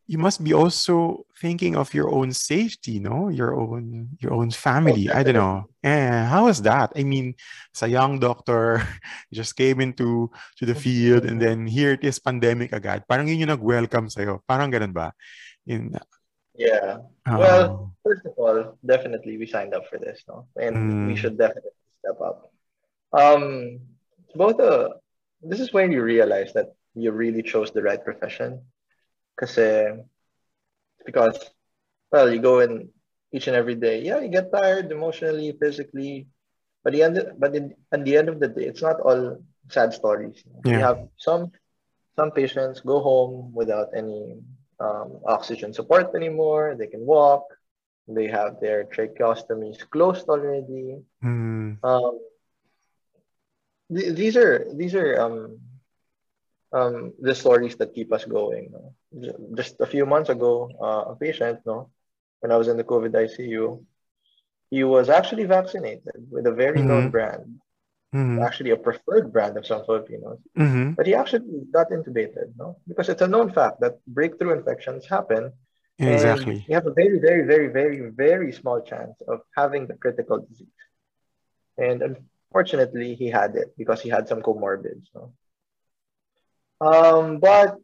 you 0.09 0.17
must 0.17 0.43
be 0.43 0.57
also 0.57 1.29
thinking 1.37 1.77
of 1.77 1.93
your 1.93 2.09
own 2.09 2.33
safety, 2.33 2.99
no? 2.99 3.29
Your 3.29 3.53
own 3.53 4.17
your 4.25 4.33
own 4.33 4.51
family. 4.51 5.13
I 5.13 5.23
don't 5.23 5.37
know. 5.37 5.69
Eh, 5.85 6.25
how 6.25 6.49
is 6.49 6.65
that? 6.65 6.97
I 6.97 7.05
mean, 7.05 7.37
as 7.77 7.85
a 7.85 7.93
young 7.93 8.19
doctor, 8.19 8.81
just 9.33 9.53
came 9.55 9.85
into 9.85 10.33
to 10.57 10.65
the 10.65 10.75
field 10.75 11.29
and 11.29 11.37
then 11.37 11.69
here 11.69 11.93
it 11.93 12.03
is 12.03 12.19
pandemic 12.19 12.73
agad. 12.73 13.05
Parang 13.05 13.29
yun 13.29 13.45
yung 13.45 13.53
nag-welcome 13.53 14.09
sa'yo. 14.09 14.41
Parang 14.49 14.73
ganun 14.73 14.97
ba? 14.97 15.13
In, 15.69 15.93
yeah. 16.57 17.05
Uh, 17.29 17.37
well, 17.37 17.69
first 18.01 18.25
of 18.25 18.33
all, 18.41 18.81
definitely 18.81 19.37
we 19.37 19.45
signed 19.45 19.77
up 19.77 19.85
for 19.93 20.01
this, 20.01 20.25
no? 20.25 20.49
And 20.57 20.75
mm. 20.75 21.07
we 21.13 21.21
should 21.21 21.37
definitely 21.37 21.77
step 22.01 22.17
up. 22.25 22.49
Um, 23.13 23.85
both 24.33 24.57
a, 24.57 24.97
this 25.45 25.61
is 25.61 25.77
when 25.77 25.93
you 25.93 26.01
realize 26.01 26.57
that 26.57 26.73
you 26.97 27.13
really 27.13 27.45
chose 27.45 27.71
the 27.77 27.85
right 27.85 28.01
profession 28.01 28.65
Kasi, 29.39 29.95
because, 31.07 31.39
well, 32.11 32.29
you 32.29 32.41
go 32.41 32.61
in 32.61 32.91
each 33.33 33.47
and 33.47 33.57
every 33.57 33.75
day. 33.75 34.03
Yeah, 34.03 34.21
you 34.21 34.29
get 34.29 34.53
tired 34.53 34.91
emotionally, 34.91 35.55
physically. 35.61 36.27
But 36.83 36.93
the 36.93 37.03
end, 37.03 37.33
but 37.39 37.55
in, 37.55 37.75
at 37.93 38.05
the 38.05 38.17
end 38.17 38.29
of 38.29 38.41
the 38.41 38.49
day, 38.49 38.65
it's 38.67 38.83
not 38.83 39.01
all 39.01 39.39
sad 39.69 39.93
stories. 39.93 40.43
Yeah. 40.65 40.73
You 40.73 40.79
have 40.81 41.09
some 41.17 41.53
some 42.17 42.31
patients 42.33 42.81
go 42.81 43.01
home 43.01 43.53
without 43.55 43.89
any 43.95 44.43
um, 44.81 45.21
oxygen 45.27 45.73
support 45.73 46.15
anymore. 46.15 46.75
They 46.79 46.87
can 46.87 47.07
walk. 47.07 47.45
They 48.09 48.27
have 48.27 48.61
their 48.61 48.85
tracheostomies 48.85 49.79
closed 49.91 50.29
already. 50.29 50.99
Mm. 51.23 51.79
Um, 51.85 52.19
th- 53.93 54.15
these 54.17 54.37
are 54.37 54.67
these 54.75 54.95
are 54.95 55.21
um, 55.21 55.61
um, 56.73 57.13
the 57.21 57.35
stories 57.35 57.77
that 57.77 57.95
keep 57.95 58.13
us 58.13 58.25
going. 58.25 58.71
No? 58.73 58.95
Just 59.57 59.81
a 59.81 59.87
few 59.87 60.05
months 60.05 60.29
ago, 60.29 60.71
uh, 60.81 61.13
a 61.13 61.17
patient, 61.17 61.61
no, 61.65 61.91
when 62.41 62.53
I 62.53 62.57
was 62.57 62.69
in 62.69 62.77
the 62.77 62.85
COVID 62.85 63.13
ICU, 63.13 63.83
he 64.71 64.85
was 64.85 65.09
actually 65.09 65.45
vaccinated 65.45 66.27
with 66.31 66.47
a 66.47 66.53
very 66.53 66.79
mm-hmm. 66.79 66.89
known 66.89 67.11
brand, 67.11 67.61
mm-hmm. 68.15 68.43
actually 68.43 68.71
a 68.71 68.77
preferred 68.77 69.33
brand 69.33 69.57
of 69.57 69.67
some 69.67 69.85
Filipinos. 69.85 70.39
Mm-hmm. 70.59 70.93
But 70.93 71.07
he 71.07 71.15
actually 71.15 71.63
got 71.73 71.91
intubated, 71.91 72.53
no, 72.57 72.77
because 72.87 73.09
it's 73.09 73.23
a 73.23 73.29
known 73.29 73.51
fact 73.51 73.81
that 73.81 74.05
breakthrough 74.07 74.59
infections 74.59 75.07
happen. 75.07 75.53
Exactly. 76.01 76.65
you 76.69 76.75
have 76.75 76.87
a 76.87 76.93
very, 76.93 77.19
very, 77.19 77.45
very, 77.45 77.69
very, 77.69 78.11
very 78.11 78.53
small 78.53 78.81
chance 78.81 79.21
of 79.27 79.41
having 79.57 79.89
the 79.89 79.95
critical 79.95 80.39
disease. 80.39 80.69
And 81.77 82.17
unfortunately, 82.51 83.15
he 83.17 83.29
had 83.29 83.57
it 83.57 83.75
because 83.77 84.01
he 84.01 84.09
had 84.09 84.29
some 84.29 84.43
comorbids. 84.43 85.07
No? 85.13 85.33
Um, 86.81 87.39
but 87.39 87.79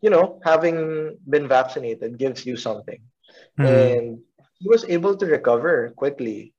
you 0.00 0.10
know, 0.10 0.40
having 0.44 1.16
been 1.28 1.48
vaccinated 1.48 2.18
gives 2.18 2.44
you 2.44 2.56
something, 2.56 3.00
mm-hmm. 3.58 3.64
and 3.64 4.18
he 4.58 4.68
was 4.68 4.84
able 4.84 5.16
to 5.16 5.26
recover 5.26 5.92
quickly, 5.96 6.54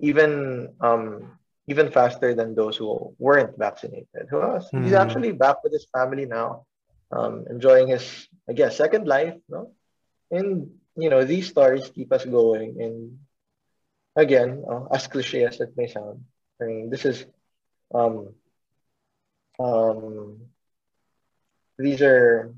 even 0.00 0.72
um, 0.80 1.38
even 1.68 1.90
faster 1.90 2.34
than 2.34 2.54
those 2.54 2.76
who 2.76 3.14
weren't 3.18 3.56
vaccinated. 3.58 4.28
Who 4.30 4.42
else? 4.42 4.66
Mm-hmm. 4.66 4.84
He's 4.84 4.94
actually 4.94 5.32
back 5.32 5.62
with 5.62 5.72
his 5.72 5.86
family 5.92 6.26
now, 6.26 6.66
um, 7.10 7.44
enjoying 7.48 7.88
his, 7.88 8.28
I 8.48 8.52
guess, 8.52 8.76
second 8.76 9.06
life. 9.06 9.34
No, 9.48 9.72
and 10.30 10.70
you 10.96 11.10
know, 11.10 11.24
these 11.24 11.48
stories 11.48 11.90
keep 11.94 12.12
us 12.12 12.24
going. 12.24 12.80
And 12.80 13.18
again, 14.16 14.64
uh, 14.68 14.84
as 14.92 15.06
cliche 15.06 15.44
as 15.44 15.60
it 15.60 15.72
may 15.76 15.88
sound, 15.88 16.24
I 16.60 16.64
mean, 16.64 16.90
this 16.90 17.04
is 17.04 17.24
um, 17.94 18.34
um, 19.58 20.48
these 21.78 22.02
are 22.02 22.54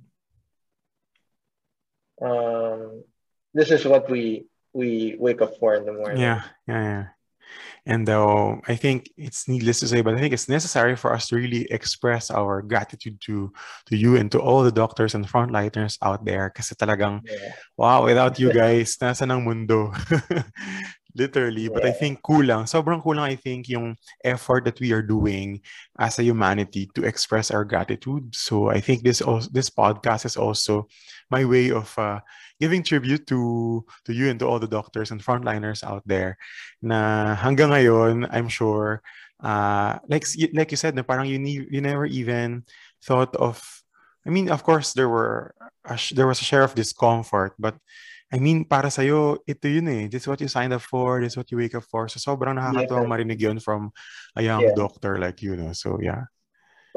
um, 2.20 3.02
this 3.52 3.70
is 3.70 3.84
what 3.84 4.10
we 4.10 4.46
we 4.72 5.16
wake 5.18 5.40
up 5.40 5.56
for 5.58 5.74
in 5.74 5.86
the 5.86 5.92
morning. 5.92 6.20
Yeah, 6.20 6.42
yeah, 6.66 6.82
yeah. 6.82 7.04
And 7.86 8.08
though 8.08 8.60
I 8.66 8.76
think 8.76 9.10
it's 9.16 9.46
needless 9.46 9.80
to 9.80 9.88
say, 9.88 10.00
but 10.00 10.14
I 10.14 10.18
think 10.18 10.32
it's 10.32 10.48
necessary 10.48 10.96
for 10.96 11.12
us 11.12 11.28
to 11.28 11.36
really 11.36 11.70
express 11.70 12.30
our 12.30 12.62
gratitude 12.62 13.20
to 13.28 13.52
to 13.86 13.96
you 13.96 14.16
and 14.16 14.32
to 14.32 14.40
all 14.40 14.64
the 14.64 14.72
doctors 14.72 15.14
and 15.14 15.28
frontliners 15.28 15.98
out 16.00 16.24
there. 16.24 16.48
Kasi 16.48 16.74
talagang, 16.74 17.20
yeah. 17.28 17.52
wow, 17.76 18.04
without 18.04 18.40
you 18.40 18.52
guys, 18.56 18.96
nasa 18.96 19.28
ng 19.28 19.44
mundo. 19.44 19.92
literally. 21.14 21.68
But 21.68 21.84
I 21.84 21.92
think 21.92 22.22
kulang, 22.22 22.66
sobrang 22.66 23.02
kulang 23.02 23.22
I 23.24 23.36
think 23.36 23.68
yung 23.68 23.96
effort 24.24 24.64
that 24.66 24.80
we 24.80 24.92
are 24.92 25.02
doing 25.02 25.60
as 25.98 26.18
a 26.18 26.24
humanity 26.24 26.90
to 26.94 27.04
express 27.04 27.50
our 27.50 27.64
gratitude. 27.64 28.34
So 28.34 28.70
I 28.70 28.80
think 28.80 29.02
this 29.02 29.22
also, 29.22 29.48
this 29.50 29.70
podcast 29.70 30.26
is 30.26 30.36
also 30.36 30.88
my 31.30 31.44
way 31.44 31.70
of 31.70 31.96
uh, 31.98 32.20
giving 32.60 32.82
tribute 32.82 33.26
to 33.28 33.84
to 34.04 34.12
you 34.12 34.28
and 34.28 34.38
to 34.40 34.46
all 34.46 34.58
the 34.58 34.70
doctors 34.70 35.10
and 35.10 35.22
frontliners 35.22 35.82
out 35.82 36.02
there. 36.06 36.36
Na 36.82 37.34
hanggang 37.34 37.70
ngayon, 37.70 38.28
I'm 38.30 38.48
sure, 38.48 39.02
uh, 39.40 39.98
like 40.08 40.26
like 40.52 40.70
you 40.70 40.78
said, 40.78 40.94
na 40.94 41.02
parang 41.02 41.26
you 41.26 41.38
you 41.40 41.80
never 41.80 42.06
even 42.06 42.64
thought 43.02 43.34
of. 43.36 43.62
I 44.24 44.32
mean, 44.32 44.48
of 44.48 44.64
course, 44.64 44.96
there 44.96 45.08
were 45.08 45.52
a, 45.84 46.00
there 46.16 46.26
was 46.26 46.40
a 46.40 46.48
share 46.48 46.64
of 46.64 46.72
discomfort, 46.72 47.52
but 47.60 47.76
I 48.34 48.42
mean, 48.42 48.66
para 48.66 48.90
sa'yo, 48.90 49.38
ito 49.46 49.70
yun 49.70 49.86
eh. 49.94 50.10
This 50.10 50.26
is 50.26 50.28
what 50.28 50.42
you 50.42 50.50
signed 50.50 50.74
up 50.74 50.82
for. 50.82 51.22
This 51.22 51.34
is 51.34 51.36
what 51.38 51.46
you 51.54 51.58
wake 51.62 51.78
up 51.78 51.86
for. 51.86 52.10
So, 52.10 52.18
sobrang 52.18 52.58
nakakatuwa 52.58 53.06
yeah. 53.06 53.10
marinig 53.10 53.38
yun 53.38 53.62
from 53.62 53.94
a 54.34 54.42
young 54.42 54.66
yeah. 54.66 54.74
doctor 54.74 55.22
like 55.22 55.38
you, 55.38 55.54
no? 55.54 55.70
So, 55.70 56.02
yeah. 56.02 56.26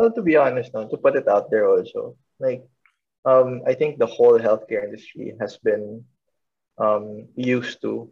Well, 0.02 0.10
to 0.18 0.26
be 0.26 0.34
honest, 0.34 0.74
no, 0.74 0.90
to 0.90 0.98
put 0.98 1.14
it 1.14 1.30
out 1.30 1.54
there 1.54 1.70
also, 1.70 2.18
like, 2.42 2.66
um, 3.22 3.62
I 3.70 3.78
think 3.78 4.02
the 4.02 4.10
whole 4.10 4.42
healthcare 4.42 4.82
industry 4.82 5.38
has 5.38 5.62
been 5.62 6.06
um, 6.82 7.30
used 7.38 7.82
to 7.86 8.10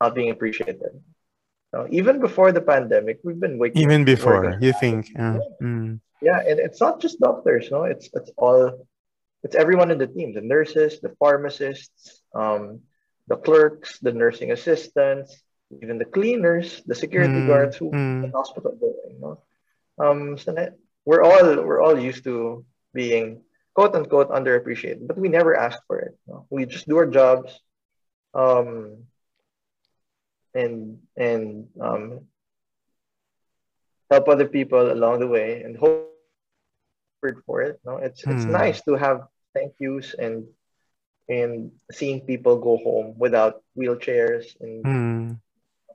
not 0.00 0.14
being 0.14 0.28
appreciated. 0.28 0.92
No, 1.72 1.86
even 1.88 2.20
before 2.20 2.52
the 2.52 2.60
pandemic, 2.60 3.20
we've 3.24 3.40
been 3.40 3.56
waking. 3.56 3.80
Up. 3.80 3.88
Even 3.88 4.04
before, 4.04 4.56
you 4.60 4.72
think? 4.76 5.08
Uh, 5.16 5.40
yeah. 5.40 5.64
Mm. 5.64 6.00
yeah, 6.20 6.40
and 6.40 6.60
it's 6.60 6.80
not 6.80 7.00
just 7.00 7.20
doctors, 7.20 7.70
no. 7.70 7.84
It's 7.84 8.08
it's 8.12 8.32
all 8.36 8.88
it's 9.44 9.54
everyone 9.54 9.90
in 9.90 9.98
the 9.98 10.06
team 10.06 10.32
the 10.34 10.40
nurses 10.40 11.00
the 11.00 11.14
pharmacists 11.18 12.22
um, 12.34 12.80
the 13.28 13.36
clerks 13.36 13.98
the 14.00 14.12
nursing 14.12 14.52
assistants 14.52 15.42
even 15.82 15.98
the 15.98 16.04
cleaners 16.04 16.82
the 16.86 16.94
security 16.94 17.34
mm, 17.34 17.46
guards 17.46 17.76
who 17.76 17.90
mm. 17.90 18.22
the 18.22 18.36
hospital 18.36 18.72
building 18.78 19.16
you 19.16 19.20
know? 19.20 19.42
um, 19.98 20.38
so 20.38 20.54
we're 21.04 21.22
all 21.22 21.62
we're 21.62 21.82
all 21.82 21.98
used 21.98 22.24
to 22.24 22.64
being 22.94 23.42
quote 23.74 23.94
unquote 23.94 24.30
underappreciated 24.30 25.06
but 25.06 25.18
we 25.18 25.28
never 25.28 25.54
ask 25.56 25.78
for 25.86 25.98
it 26.00 26.16
you 26.26 26.34
know? 26.34 26.46
we 26.50 26.66
just 26.66 26.88
do 26.88 26.96
our 26.96 27.06
jobs 27.06 27.60
um, 28.34 29.04
and 30.54 30.98
and 31.16 31.68
um, 31.80 32.20
help 34.10 34.28
other 34.28 34.48
people 34.48 34.90
along 34.90 35.20
the 35.20 35.26
way 35.26 35.62
and 35.62 35.76
hope 35.76 36.07
for 37.46 37.62
it. 37.62 37.80
No, 37.84 37.98
it's 37.98 38.22
it's 38.24 38.44
hmm. 38.44 38.52
nice 38.52 38.82
to 38.82 38.94
have 38.94 39.26
thank 39.54 39.74
yous 39.78 40.14
and 40.14 40.46
and 41.28 41.72
seeing 41.90 42.22
people 42.22 42.58
go 42.58 42.78
home 42.78 43.14
without 43.18 43.62
wheelchairs 43.76 44.54
and 44.60 44.84
hmm. 44.86 45.32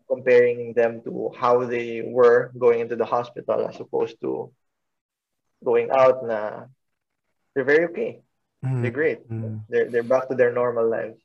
comparing 0.07 0.73
them 0.73 1.01
to 1.03 1.31
how 1.35 1.65
they 1.65 2.03
were 2.03 2.51
going 2.57 2.79
into 2.81 2.95
the 2.95 3.05
hospital 3.05 3.67
as 3.67 3.79
opposed 3.79 4.19
to 4.21 4.51
going 5.63 5.89
out 5.89 6.27
na 6.27 6.67
they're 7.55 7.63
very 7.63 7.85
okay. 7.85 8.21
Hmm. 8.63 8.81
They're 8.81 8.91
great. 8.91 9.19
Hmm. 9.27 9.63
They're 9.69 9.89
they're 9.89 10.03
back 10.03 10.27
to 10.29 10.35
their 10.35 10.51
normal 10.51 10.89
lives. 10.89 11.22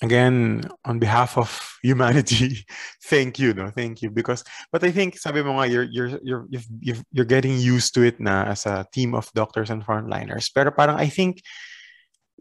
Again 0.00 0.62
on 0.84 0.98
behalf 0.98 1.36
of 1.36 1.78
humanity 1.82 2.64
thank 3.04 3.38
you 3.38 3.52
no? 3.54 3.70
Thank 3.70 4.02
you. 4.02 4.10
Because 4.10 4.44
but 4.70 4.82
i 4.84 4.90
think 4.90 5.18
sabi 5.18 5.42
mo 5.42 5.58
nga 5.60 5.68
you're 5.68 5.88
you're 5.90 6.18
you're 6.22 6.46
you're, 6.48 7.02
you're 7.12 7.28
getting 7.28 7.58
used 7.58 7.94
to 7.94 8.02
it 8.02 8.18
na 8.18 8.44
as 8.48 8.66
a 8.66 8.86
team 8.92 9.14
of 9.14 9.30
doctors 9.34 9.70
and 9.70 9.84
frontliners. 9.84 10.50
Pero 10.54 10.70
parang 10.70 10.96
i 10.96 11.06
think 11.06 11.42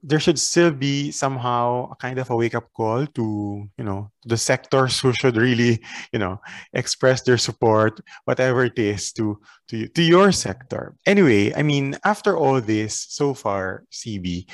there 0.04 0.20
should 0.20 0.40
still 0.40 0.72
be 0.72 1.12
somehow 1.12 1.86
a 1.92 1.96
kind 1.96 2.18
of 2.18 2.30
a 2.30 2.36
wake 2.36 2.56
up 2.56 2.74
call 2.74 3.06
to 3.06 3.70
you 3.78 3.86
know 3.86 4.10
the 4.26 4.38
sectors 4.38 5.00
who 5.00 5.14
should 5.14 5.38
really 5.38 5.78
you 6.12 6.20
know 6.20 6.42
express 6.74 7.22
their 7.22 7.38
support 7.38 8.02
whatever 8.26 8.66
it 8.66 8.78
is 8.80 9.14
to 9.14 9.38
to 9.70 9.88
to 9.94 10.02
your 10.02 10.32
sector. 10.32 10.96
Anyway 11.06 11.54
i 11.54 11.62
mean 11.62 11.96
after 12.04 12.38
all 12.38 12.60
this 12.62 13.06
so 13.10 13.34
far 13.34 13.86
cb 13.94 14.50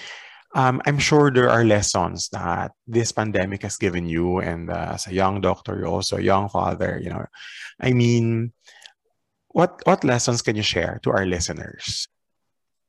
um, 0.55 0.81
I'm 0.85 0.99
sure 0.99 1.31
there 1.31 1.49
are 1.49 1.65
lessons 1.65 2.29
that 2.29 2.71
this 2.87 3.11
pandemic 3.11 3.63
has 3.63 3.77
given 3.77 4.07
you, 4.07 4.39
and 4.39 4.69
uh, 4.69 4.95
as 4.95 5.07
a 5.07 5.13
young 5.13 5.41
doctor, 5.41 5.77
you're 5.77 5.91
also 5.91 6.17
a 6.17 6.21
young 6.21 6.47
father. 6.49 6.99
You 7.01 7.09
know, 7.09 7.25
I 7.81 7.91
mean, 7.91 8.53
what 9.49 9.81
what 9.83 10.03
lessons 10.03 10.41
can 10.41 10.55
you 10.55 10.63
share 10.63 10.99
to 11.03 11.11
our 11.11 11.25
listeners? 11.25 12.07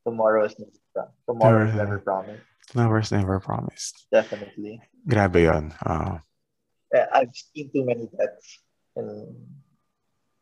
Tomorrow 0.07 0.47
is 0.47 0.55
tomorrow 1.27 1.67
is 1.67 1.75
never 1.75 1.99
promised. 1.99 2.43
Tomorrow 2.71 3.01
is 3.01 3.13
never 3.13 3.41
promised. 3.41 4.07
Definitely. 4.13 4.81
Grabe 5.09 5.43
yon. 5.43 5.75
Uh, 5.85 6.19
I've 7.13 7.35
seen 7.35 7.71
too 7.73 7.85
many 7.85 8.09
deaths 8.17 8.61
in 8.97 9.35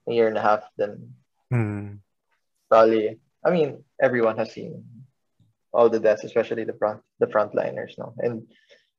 a 0.06 0.12
year 0.12 0.28
and 0.28 0.36
a 0.36 0.42
half. 0.42 0.62
Then 0.76 1.14
hmm. 1.50 2.02
probably, 2.68 3.18
I 3.44 3.50
mean, 3.50 3.84
everyone 4.02 4.36
has 4.38 4.52
seen 4.52 4.84
all 5.72 5.88
the 5.88 6.00
deaths, 6.00 6.24
especially 6.24 6.64
the 6.64 6.74
front 6.74 7.00
the 7.20 7.26
frontliners 7.26 7.94
No, 7.98 8.14
And 8.18 8.46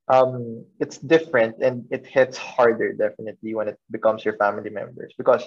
um, 0.08 0.66
it's 0.80 0.98
different 0.98 1.62
and 1.62 1.86
it 1.92 2.08
hits 2.08 2.38
harder 2.38 2.94
definitely 2.94 3.56
when 3.56 3.68
it 3.68 3.78
becomes 3.92 4.24
your 4.24 4.38
family 4.38 4.70
members 4.70 5.14
because 5.18 5.44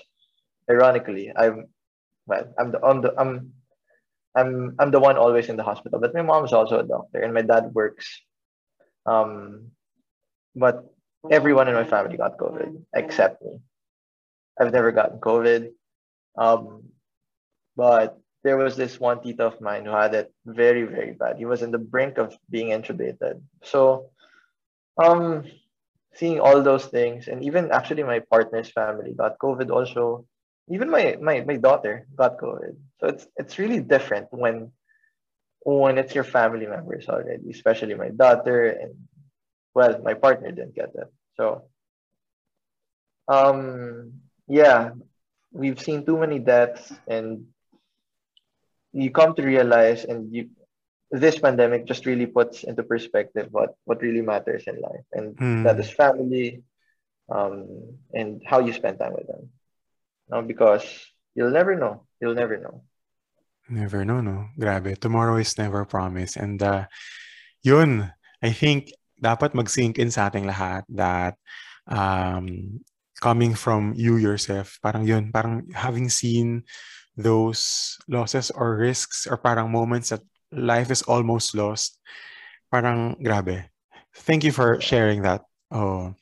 ironically 0.70 1.32
I'm 1.34 1.68
well 2.26 2.52
I'm 2.58 2.70
the 2.72 2.80
on 2.84 3.00
the 3.00 3.14
I'm 3.18 3.52
I'm 4.34 4.76
I'm 4.78 4.90
the 4.90 5.00
one 5.00 5.16
always 5.16 5.48
in 5.48 5.56
the 5.56 5.64
hospital, 5.64 5.98
but 5.98 6.14
my 6.14 6.22
mom 6.22 6.44
is 6.44 6.52
also 6.52 6.78
a 6.78 6.86
doctor 6.86 7.20
and 7.20 7.34
my 7.34 7.42
dad 7.42 7.72
works. 7.74 8.06
Um, 9.06 9.72
but 10.54 10.84
everyone 11.30 11.68
in 11.68 11.74
my 11.74 11.84
family 11.84 12.16
got 12.16 12.38
COVID 12.38 12.84
except 12.94 13.42
me. 13.42 13.58
I've 14.60 14.72
never 14.72 14.92
gotten 14.92 15.18
COVID. 15.20 15.70
Um, 16.38 16.84
but 17.76 18.18
there 18.42 18.56
was 18.56 18.76
this 18.76 18.98
one 18.98 19.22
tita 19.22 19.44
of 19.44 19.60
mine 19.60 19.84
who 19.84 19.92
had 19.92 20.14
it 20.14 20.32
very, 20.46 20.84
very 20.84 21.12
bad. 21.12 21.36
He 21.36 21.44
was 21.44 21.62
in 21.62 21.70
the 21.70 21.78
brink 21.78 22.18
of 22.18 22.36
being 22.48 22.68
intubated. 22.68 23.40
So, 23.62 24.10
um, 25.02 25.44
seeing 26.14 26.40
all 26.40 26.62
those 26.62 26.86
things, 26.86 27.28
and 27.28 27.44
even 27.44 27.70
actually 27.70 28.02
my 28.02 28.20
partner's 28.20 28.70
family 28.70 29.14
got 29.14 29.38
COVID 29.38 29.70
also. 29.70 30.26
Even 30.68 30.88
my, 30.88 31.18
my, 31.20 31.40
my 31.40 31.56
daughter 31.56 32.06
got 32.14 32.38
COVID. 32.38 32.76
So 33.00 33.08
it's 33.08 33.26
it's 33.36 33.58
really 33.58 33.80
different 33.80 34.28
when 34.30 34.72
when 35.64 35.98
it's 35.98 36.14
your 36.14 36.24
family 36.24 36.66
members 36.66 37.08
already, 37.08 37.50
especially 37.50 37.94
my 37.94 38.08
daughter 38.08 38.68
and 38.68 38.94
well, 39.74 40.00
my 40.02 40.14
partner 40.14 40.50
didn't 40.52 40.74
get 40.74 40.92
that. 40.94 41.10
So 41.36 41.64
um 43.28 44.20
yeah, 44.46 44.90
we've 45.52 45.80
seen 45.80 46.04
too 46.04 46.18
many 46.18 46.38
deaths 46.38 46.92
and 47.06 47.46
you 48.92 49.10
come 49.10 49.34
to 49.34 49.42
realize 49.42 50.04
and 50.04 50.32
you 50.34 50.50
this 51.10 51.38
pandemic 51.38 51.86
just 51.86 52.06
really 52.06 52.26
puts 52.26 52.62
into 52.62 52.82
perspective 52.82 53.48
what 53.50 53.74
what 53.84 54.02
really 54.02 54.22
matters 54.22 54.64
in 54.66 54.78
life 54.80 55.06
and 55.12 55.34
Hmm. 55.38 55.62
that 55.66 55.78
is 55.78 55.90
family 55.90 56.62
um 57.30 57.66
and 58.14 58.42
how 58.46 58.58
you 58.62 58.72
spend 58.72 58.98
time 58.98 59.14
with 59.14 59.26
them 59.26 59.50
no 60.30 60.42
because 60.42 60.82
you'll 61.34 61.54
never 61.54 61.74
know 61.74 62.06
you'll 62.20 62.38
never 62.38 62.58
know 62.58 62.82
Never 63.70 64.02
know, 64.02 64.18
no? 64.18 64.50
Grabe. 64.58 64.98
Tomorrow 64.98 65.38
is 65.38 65.54
never 65.54 65.86
promised. 65.86 66.34
And 66.34 66.58
uh, 66.58 66.90
yun, 67.62 68.10
I 68.42 68.50
think 68.50 68.90
dapat 69.14 69.54
mag-sink 69.54 69.94
in 69.94 70.10
sa 70.10 70.26
ating 70.26 70.50
lahat 70.50 70.82
that 70.90 71.38
um, 71.86 72.82
coming 73.22 73.54
from 73.54 73.94
you 73.94 74.18
yourself, 74.18 74.82
parang 74.82 75.06
yun, 75.06 75.30
parang 75.30 75.70
having 75.70 76.10
seen 76.10 76.66
those 77.22 77.96
losses 78.08 78.50
or 78.50 78.76
risks 78.76 79.26
or 79.26 79.36
parang 79.36 79.72
moments 79.72 80.10
that 80.10 80.20
life 80.52 80.90
is 80.90 81.02
almost 81.02 81.54
lost, 81.54 81.98
parang 82.70 83.16
grabe. 83.22 83.68
Thank 84.14 84.44
you 84.44 84.52
for 84.52 84.80
sharing 84.80 85.22
that. 85.22 85.42
Oh. 85.70 86.14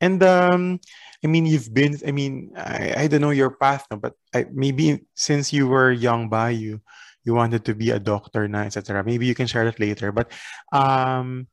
And 0.00 0.22
um, 0.22 0.80
I 1.24 1.26
mean, 1.26 1.46
you've 1.46 1.72
been, 1.72 1.98
I 2.06 2.10
mean, 2.10 2.52
I, 2.56 3.04
I 3.04 3.06
don't 3.06 3.20
know 3.20 3.30
your 3.30 3.50
path, 3.50 3.86
no, 3.90 3.96
but 3.96 4.14
I, 4.34 4.46
maybe 4.50 5.06
since 5.14 5.52
you 5.52 5.68
were 5.68 5.92
young 5.92 6.28
by 6.28 6.50
you, 6.50 6.80
you 7.24 7.34
wanted 7.34 7.64
to 7.66 7.74
be 7.74 7.90
a 7.90 7.98
doctor 7.98 8.48
na, 8.48 8.66
etc. 8.66 9.04
Maybe 9.04 9.26
you 9.26 9.34
can 9.34 9.46
share 9.46 9.64
that 9.64 9.78
later. 9.78 10.10
But 10.10 10.32
um, 10.72 11.46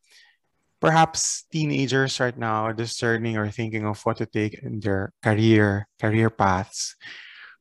perhaps 0.81 1.45
teenagers 1.51 2.19
right 2.19 2.37
now 2.37 2.65
are 2.65 2.73
discerning 2.73 3.37
or 3.37 3.51
thinking 3.51 3.85
of 3.85 4.01
what 4.01 4.17
to 4.17 4.25
take 4.25 4.55
in 4.63 4.79
their 4.79 5.13
career, 5.21 5.87
career 5.99 6.29
paths. 6.29 6.95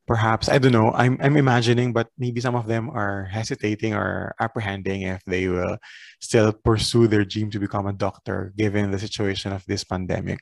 Perhaps, 0.08 0.48
I 0.48 0.56
don't 0.56 0.72
know, 0.72 0.90
I'm, 0.96 1.20
I'm 1.20 1.36
imagining, 1.36 1.92
but 1.92 2.08
maybe 2.16 2.40
some 2.40 2.56
of 2.56 2.66
them 2.66 2.88
are 2.88 3.28
hesitating 3.28 3.92
or 3.92 4.34
apprehending 4.40 5.02
if 5.02 5.22
they 5.28 5.46
will 5.48 5.76
still 6.18 6.50
pursue 6.50 7.06
their 7.06 7.28
dream 7.28 7.52
to 7.52 7.60
become 7.60 7.86
a 7.86 7.92
doctor 7.92 8.56
given 8.56 8.90
the 8.90 8.98
situation 8.98 9.52
of 9.52 9.60
this 9.68 9.84
pandemic. 9.84 10.40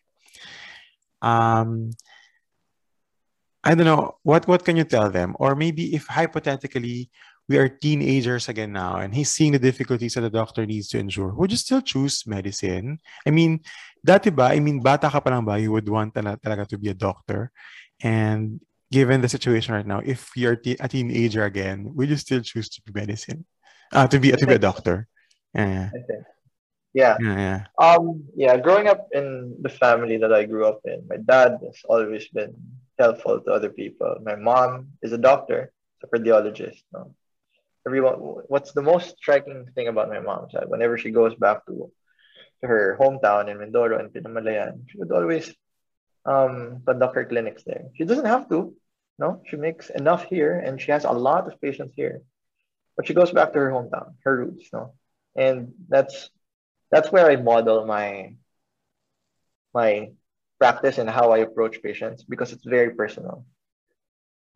Um, 1.20 1.90
I 3.64 3.74
don't 3.74 3.90
know, 3.90 4.22
what, 4.22 4.46
what 4.46 4.64
can 4.64 4.76
you 4.78 4.84
tell 4.84 5.10
them? 5.10 5.34
Or 5.42 5.56
maybe 5.56 5.96
if 5.96 6.06
hypothetically 6.06 7.10
we 7.48 7.58
are 7.58 7.68
teenagers 7.68 8.48
again 8.48 8.70
now 8.70 8.98
and 9.02 9.14
he's 9.14 9.32
seeing 9.32 9.50
the 9.50 9.58
difficulties 9.58 10.14
that 10.14 10.20
the 10.20 10.30
doctor 10.30 10.64
needs 10.64 10.86
to 10.90 10.98
endure, 11.00 11.34
would 11.34 11.50
you 11.50 11.58
still 11.58 11.82
choose 11.82 12.22
medicine? 12.24 12.98
I 13.26 13.30
mean, 13.30 13.66
dati 14.06 14.30
ba, 14.30 14.54
I 14.54 14.60
mean, 14.60 14.78
bata 14.78 15.10
ka 15.10 15.18
pa 15.18 15.30
lang 15.30 15.44
ba, 15.44 15.58
you 15.58 15.72
would 15.72 15.88
want 15.88 16.14
tala- 16.14 16.38
talaga 16.38 16.68
to 16.68 16.78
be 16.78 16.90
a 16.90 16.94
doctor? 16.94 17.50
And 18.00 18.60
given 18.98 19.20
the 19.20 19.28
situation 19.36 19.74
right 19.76 19.88
now, 19.92 20.00
if 20.14 20.20
you're 20.40 20.58
a 20.86 20.88
teenager 20.88 21.44
again, 21.44 21.78
would 21.94 22.08
you 22.12 22.18
still 22.26 22.42
choose 22.50 22.68
to 22.74 22.78
be 22.84 22.92
medicine? 23.00 23.44
Uh, 23.92 24.06
to 24.12 24.16
be 24.22 24.28
to 24.32 24.46
be 24.46 24.56
a 24.60 24.64
doctor? 24.70 25.06
Yeah, 25.54 25.90
yeah 25.92 26.16
yeah, 26.96 27.16
yeah. 27.20 27.60
um 27.76 28.24
yeah 28.34 28.56
growing 28.56 28.88
up 28.88 29.08
in 29.12 29.54
the 29.60 29.68
family 29.68 30.16
that 30.16 30.32
i 30.32 30.42
grew 30.44 30.64
up 30.64 30.80
in 30.84 30.98
my 31.12 31.18
dad 31.32 31.50
has 31.60 31.78
always 31.92 32.26
been 32.28 32.52
helpful 32.98 33.36
to 33.40 33.50
other 33.52 33.68
people 33.68 34.16
my 34.24 34.34
mom 34.34 34.88
is 35.02 35.12
a 35.12 35.20
doctor 35.30 35.60
a 36.02 36.06
cardiologist 36.08 36.80
no? 36.94 37.12
everyone 37.86 38.16
what's 38.52 38.72
the 38.72 38.86
most 38.92 39.16
striking 39.20 39.68
thing 39.74 39.88
about 39.88 40.08
my 40.08 40.20
mom 40.20 40.46
is 40.46 40.52
that 40.54 40.70
whenever 40.72 40.96
she 40.96 41.10
goes 41.10 41.34
back 41.34 41.58
to, 41.66 41.92
to 42.60 42.66
her 42.66 42.96
hometown 42.98 43.50
in 43.50 43.58
Mindoro 43.60 44.00
and 44.00 44.08
Pinamalayan, 44.10 44.88
she 44.88 44.96
would 44.98 45.12
always 45.12 45.54
um, 46.24 46.82
conduct 46.86 47.14
her 47.14 47.26
clinics 47.26 47.62
there. 47.64 47.84
She 47.96 48.04
doesn't 48.04 48.24
have 48.24 48.48
to, 48.48 48.74
no, 49.18 49.40
she 49.46 49.56
makes 49.56 49.90
enough 49.90 50.24
here 50.24 50.58
and 50.58 50.80
she 50.80 50.92
has 50.92 51.04
a 51.04 51.12
lot 51.12 51.46
of 51.46 51.60
patients 51.60 51.94
here. 51.96 52.22
But 52.96 53.06
she 53.06 53.14
goes 53.14 53.32
back 53.32 53.52
to 53.52 53.58
her 53.60 53.70
hometown, 53.70 54.14
her 54.24 54.36
roots, 54.36 54.70
no? 54.72 54.94
And 55.36 55.72
that's 55.88 56.30
that's 56.90 57.12
where 57.12 57.30
I 57.30 57.36
model 57.36 57.86
my 57.86 58.34
my 59.74 60.10
practice 60.58 60.98
and 60.98 61.08
how 61.08 61.32
I 61.32 61.38
approach 61.38 61.82
patients 61.82 62.24
because 62.24 62.52
it's 62.52 62.64
very 62.64 62.90
personal. 62.94 63.44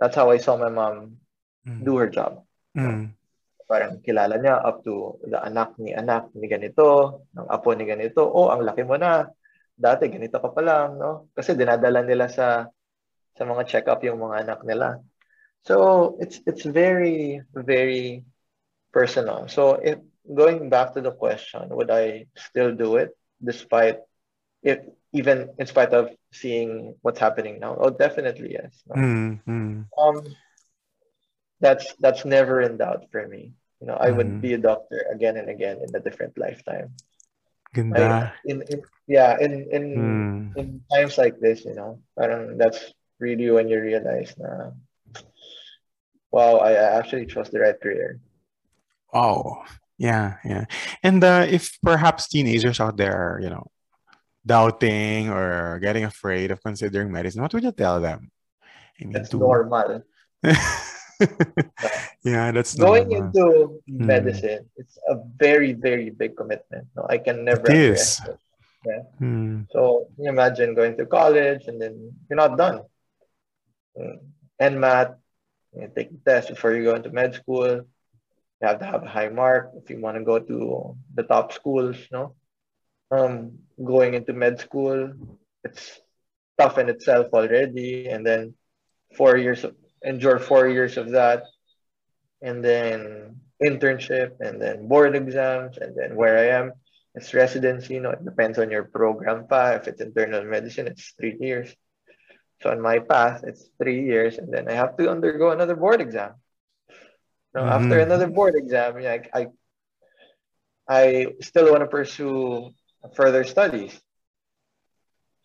That's 0.00 0.16
how 0.16 0.30
I 0.30 0.38
saw 0.38 0.56
my 0.56 0.68
mom 0.68 1.18
Mm, 1.66 1.84
do 1.84 1.96
her 1.98 2.08
job. 2.08 2.44
mm, 2.76 3.14
parang 3.70 4.02
kilala 4.02 4.34
niya 4.42 4.58
up 4.58 4.82
to 4.82 5.14
the 5.30 5.38
anak 5.38 5.78
ni 5.78 5.94
anak 5.94 6.26
ni 6.34 6.50
ganito, 6.50 7.22
ng 7.36 7.46
apo 7.46 7.70
ni 7.72 7.86
ganito, 7.86 8.26
oh, 8.26 8.50
ang 8.50 8.66
laki 8.66 8.82
mo 8.82 8.98
na. 8.98 9.30
Dati 9.78 10.10
ganito 10.10 10.36
ka 10.42 10.50
pa 10.52 10.60
lang, 10.60 10.98
no? 10.98 11.30
Kasi 11.32 11.54
dinadala 11.56 12.02
nila 12.04 12.26
sa 12.28 12.66
sa 13.40 13.48
mga 13.48 13.64
check-up 13.66 14.04
yung 14.04 14.20
mga 14.20 14.44
anak 14.44 14.60
nila. 14.68 15.00
So, 15.64 16.16
it's 16.20 16.40
it's 16.46 16.64
very 16.68 17.40
very 17.56 18.24
personal. 18.92 19.48
So, 19.48 19.80
if 19.80 19.98
going 20.28 20.68
back 20.70 20.94
to 20.94 21.02
the 21.02 21.12
question, 21.12 21.68
would 21.72 21.90
I 21.90 22.26
still 22.36 22.74
do 22.76 22.96
it 22.96 23.16
despite 23.42 24.00
if 24.62 24.80
even 25.12 25.50
in 25.58 25.66
spite 25.66 25.92
of 25.94 26.10
seeing 26.32 26.94
what's 27.02 27.20
happening 27.20 27.60
now? 27.60 27.76
Oh, 27.80 27.90
definitely 27.90 28.52
yes. 28.58 28.72
no? 28.88 28.96
mm, 28.96 29.40
mm. 29.46 29.84
um 29.98 30.22
that's 31.60 31.94
that's 32.00 32.24
never 32.24 32.60
in 32.60 32.76
doubt 32.78 33.06
for 33.12 33.26
me 33.28 33.52
you 33.80 33.86
know 33.86 33.94
i 34.00 34.10
would 34.10 34.28
Mhm. 34.28 34.40
be 34.40 34.54
a 34.54 34.58
doctor 34.58 35.06
again 35.12 35.36
and 35.36 35.48
again 35.48 35.78
in 35.82 35.94
a 35.94 36.00
different 36.00 36.36
lifetime 36.38 36.92
Ganda. 37.74 38.32
I, 38.32 38.32
in, 38.44 38.62
in 38.68 38.82
yeah 39.06 39.36
in 39.40 39.68
in 39.72 39.84
Mm. 39.96 40.56
in 40.56 40.80
times 40.92 41.18
like 41.18 41.40
this 41.40 41.64
you 41.64 41.74
know 41.74 42.00
parang 42.18 42.58
that's 42.58 42.92
really 43.20 43.50
when 43.50 43.68
you 43.68 43.80
realize 43.80 44.34
na 44.40 44.72
wow 46.32 46.58
i, 46.58 46.72
I 46.72 46.98
actually 46.98 47.26
chose 47.26 47.50
the 47.50 47.60
right 47.60 47.78
career 47.80 48.20
Oh, 49.12 49.64
yeah, 49.98 50.36
yeah. 50.44 50.64
And 51.02 51.22
uh, 51.22 51.46
if 51.48 51.78
perhaps 51.82 52.28
teenagers 52.28 52.80
out 52.80 52.96
there 52.96 53.14
are, 53.14 53.40
you 53.40 53.50
know, 53.50 53.66
doubting 54.46 55.28
or 55.28 55.78
getting 55.80 56.04
afraid 56.04 56.50
of 56.50 56.62
considering 56.62 57.12
medicine, 57.12 57.42
what 57.42 57.52
would 57.52 57.64
you 57.64 57.72
tell 57.72 58.00
them? 58.00 58.30
I 58.62 59.04
mean, 59.04 59.12
that's 59.12 59.30
to... 59.30 59.38
normal. 59.38 60.02
yeah, 62.24 62.52
that's 62.52 62.74
going 62.74 63.08
normal. 63.08 63.26
into 63.26 63.82
mm. 63.90 64.06
medicine. 64.06 64.70
It's 64.76 64.98
a 65.08 65.16
very, 65.36 65.72
very 65.72 66.10
big 66.10 66.36
commitment. 66.36 66.86
No, 66.96 67.06
I 67.08 67.18
can 67.18 67.44
never. 67.44 67.70
It 67.70 67.76
is. 67.76 68.20
It. 68.26 68.38
Yeah. 68.86 69.02
Mm. 69.20 69.66
So 69.72 70.08
you 70.16 70.30
imagine 70.30 70.74
going 70.74 70.96
to 70.96 71.04
college 71.04 71.66
and 71.66 71.80
then 71.80 72.12
you're 72.28 72.38
not 72.38 72.56
done. 72.56 72.80
And 73.96 74.74
hmm. 74.74 74.80
math, 74.80 75.14
take 75.96 76.10
the 76.10 76.20
test 76.24 76.48
before 76.48 76.74
you 76.74 76.84
go 76.84 76.94
into 76.94 77.10
med 77.10 77.34
school. 77.34 77.86
You 78.60 78.68
have 78.68 78.78
to 78.80 78.84
have 78.84 79.02
a 79.02 79.08
high 79.08 79.30
mark 79.30 79.72
if 79.76 79.88
you 79.88 80.00
want 80.00 80.18
to 80.18 80.24
go 80.24 80.38
to 80.38 80.96
the 81.14 81.22
top 81.22 81.52
schools. 81.52 81.96
No, 82.12 82.34
um, 83.10 83.58
going 83.82 84.14
into 84.14 84.32
med 84.32 84.60
school, 84.60 85.12
it's 85.64 86.00
tough 86.58 86.78
in 86.78 86.88
itself 86.88 87.28
already, 87.32 88.08
and 88.08 88.24
then 88.24 88.54
four 89.16 89.36
years 89.36 89.64
endure 90.04 90.38
four 90.38 90.68
years 90.68 90.96
of 90.96 91.10
that, 91.10 91.44
and 92.42 92.64
then 92.64 93.40
internship, 93.62 94.40
and 94.40 94.60
then 94.60 94.88
board 94.88 95.16
exams, 95.16 95.78
and 95.78 95.96
then 95.96 96.16
where 96.16 96.38
I 96.38 96.58
am, 96.58 96.72
it's 97.14 97.34
residency. 97.34 97.94
You 97.94 98.00
know, 98.00 98.10
it 98.10 98.24
depends 98.24 98.58
on 98.58 98.70
your 98.70 98.84
program. 98.84 99.46
Pa. 99.46 99.72
If 99.72 99.88
it's 99.88 100.00
internal 100.00 100.44
medicine, 100.44 100.86
it's 100.86 101.12
three 101.18 101.36
years. 101.40 101.74
So 102.62 102.70
on 102.70 102.80
my 102.80 102.98
path, 102.98 103.42
it's 103.46 103.70
three 103.78 104.04
years, 104.04 104.36
and 104.38 104.52
then 104.52 104.68
I 104.68 104.72
have 104.72 104.96
to 104.98 105.10
undergo 105.10 105.50
another 105.50 105.76
board 105.76 106.00
exam. 106.00 106.34
Now, 107.54 107.62
mm-hmm. 107.62 107.84
after 107.84 107.98
another 108.00 108.28
board 108.28 108.54
exam, 108.54 108.96
I, 108.96 109.22
I, 109.32 109.46
I 110.88 111.26
still 111.40 111.70
want 111.70 111.80
to 111.80 111.86
pursue 111.86 112.70
further 113.14 113.44
studies. 113.44 113.98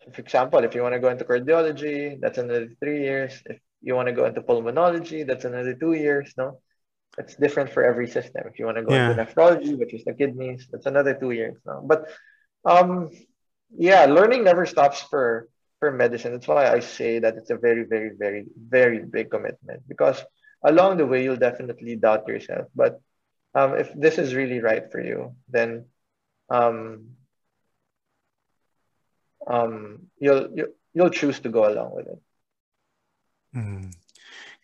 So 0.04 0.12
for 0.12 0.20
example, 0.20 0.60
if 0.60 0.74
you 0.74 0.82
want 0.82 0.94
to 0.94 1.00
go 1.00 1.08
into 1.08 1.24
cardiology, 1.24 2.20
that's 2.20 2.38
another 2.38 2.68
three 2.80 3.02
years. 3.02 3.42
If 3.46 3.58
you 3.80 3.94
want 3.94 4.08
to 4.08 4.12
go 4.12 4.26
into 4.26 4.42
pulmonology, 4.42 5.26
that's 5.26 5.44
another 5.44 5.74
two 5.74 5.94
years. 5.94 6.34
No, 6.36 6.60
it's 7.16 7.34
different 7.34 7.72
for 7.72 7.82
every 7.82 8.08
system. 8.08 8.44
If 8.46 8.58
you 8.58 8.66
want 8.66 8.76
to 8.76 8.84
go 8.84 8.94
yeah. 8.94 9.10
into 9.10 9.24
nephrology, 9.24 9.78
which 9.78 9.94
is 9.94 10.04
the 10.04 10.12
kidneys, 10.12 10.68
that's 10.70 10.86
another 10.86 11.14
two 11.14 11.30
years. 11.30 11.56
No, 11.64 11.82
but 11.82 12.08
um, 12.64 13.10
yeah, 13.74 14.04
learning 14.04 14.44
never 14.44 14.66
stops 14.66 15.00
for 15.00 15.48
for 15.80 15.90
medicine. 15.92 16.32
That's 16.32 16.48
why 16.48 16.66
I 16.72 16.80
say 16.80 17.18
that 17.18 17.36
it's 17.36 17.50
a 17.50 17.56
very, 17.56 17.84
very, 17.84 18.10
very, 18.16 18.46
very 18.56 19.00
big 19.04 19.30
commitment 19.30 19.82
because 19.88 20.24
along 20.62 20.96
the 20.96 21.06
way 21.06 21.22
you'll 21.22 21.36
definitely 21.36 21.96
doubt 21.96 22.28
yourself. 22.28 22.66
But 22.74 23.00
um, 23.54 23.76
if 23.76 23.92
this 23.94 24.18
is 24.18 24.34
really 24.34 24.60
right 24.60 24.90
for 24.90 25.00
you, 25.00 25.34
then 25.48 25.86
um, 26.50 27.16
um, 29.46 30.08
you'll 30.18 30.50
you, 30.54 30.74
you'll 30.92 31.10
choose 31.10 31.40
to 31.40 31.48
go 31.48 31.68
along 31.68 31.94
with 31.94 32.06
it. 32.08 32.20
Mm, 33.54 33.94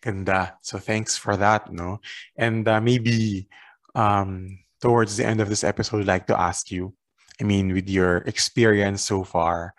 ganda. 0.01 0.57
So 0.61 0.77
thanks 0.77 1.17
for 1.17 1.37
that. 1.37 1.71
No, 1.71 2.01
and 2.37 2.67
uh, 2.67 2.81
maybe 2.81 3.47
um, 3.95 4.59
towards 4.81 5.17
the 5.17 5.25
end 5.25 5.41
of 5.41 5.49
this 5.49 5.63
episode, 5.63 6.01
I'd 6.01 6.07
like 6.07 6.27
to 6.27 6.39
ask 6.39 6.71
you. 6.71 6.93
I 7.41 7.45
mean, 7.45 7.73
with 7.73 7.89
your 7.89 8.17
experience 8.29 9.01
so 9.01 9.23
far, 9.23 9.73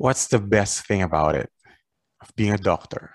what's 0.00 0.28
the 0.28 0.38
best 0.40 0.86
thing 0.86 1.02
about 1.02 1.34
it 1.34 1.50
of 2.22 2.34
being 2.34 2.52
a 2.52 2.58
doctor? 2.58 3.12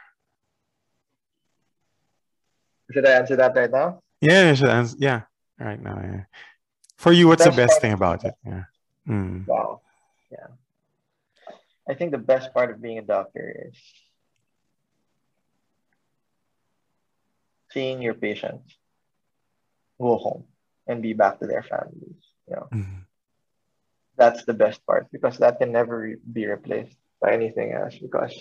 Should 2.93 3.07
I 3.07 3.13
answer 3.13 3.35
that 3.37 3.55
right 3.55 3.71
now? 3.71 3.99
Yeah, 4.21 4.53
should 4.53 4.69
answer. 4.69 4.95
Yeah, 4.99 5.21
right 5.59 5.81
now. 5.81 5.99
Yeah. 5.99 6.23
For 6.97 7.11
you, 7.11 7.27
what's 7.27 7.43
best 7.43 7.55
the 7.55 7.61
best 7.61 7.81
thing 7.81 7.93
about 7.93 8.23
it? 8.23 8.35
Yeah. 8.45 8.63
Mm. 9.09 9.47
Wow. 9.47 9.81
Yeah. 10.31 10.53
I 11.89 11.95
think 11.95 12.11
the 12.11 12.19
best 12.19 12.53
part 12.53 12.69
of 12.69 12.81
being 12.81 12.99
a 12.99 13.01
doctor 13.01 13.65
is 13.67 13.75
seeing 17.71 18.03
your 18.03 18.13
patients 18.13 18.77
go 19.99 20.17
home 20.17 20.45
and 20.85 21.01
be 21.01 21.13
back 21.13 21.39
to 21.39 21.47
their 21.47 21.63
families. 21.63 22.21
You 22.47 22.55
know, 22.55 22.67
mm-hmm. 22.71 23.01
That's 24.17 24.45
the 24.45 24.53
best 24.53 24.85
part 24.85 25.07
because 25.11 25.37
that 25.39 25.59
can 25.59 25.71
never 25.71 26.15
be 26.31 26.45
replaced 26.47 26.97
by 27.21 27.33
anything 27.33 27.73
else. 27.73 27.95
Because 27.97 28.33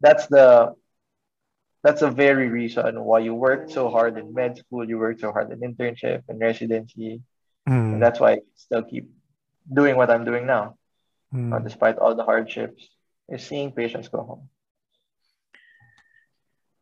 that's 0.00 0.26
the 0.26 0.74
that's 1.82 2.02
a 2.02 2.10
very 2.10 2.48
reason 2.48 3.04
why 3.04 3.20
you 3.20 3.34
worked 3.34 3.70
so 3.70 3.88
hard 3.88 4.18
in 4.18 4.34
med 4.34 4.58
school, 4.58 4.88
you 4.88 4.98
worked 4.98 5.20
so 5.20 5.32
hard 5.32 5.50
in 5.52 5.60
internship 5.60 6.22
and 6.28 6.40
residency, 6.40 7.22
mm. 7.68 7.92
and 7.94 8.02
that's 8.02 8.18
why 8.18 8.32
I 8.32 8.38
still 8.56 8.82
keep 8.82 9.10
doing 9.72 9.96
what 9.96 10.10
I'm 10.10 10.24
doing 10.24 10.46
now 10.46 10.78
mm. 11.34 11.54
uh, 11.54 11.58
despite 11.60 11.98
all 11.98 12.14
the 12.14 12.24
hardships, 12.24 12.88
is 13.28 13.44
seeing 13.44 13.72
patients 13.72 14.08
go 14.08 14.22
home. 14.22 14.48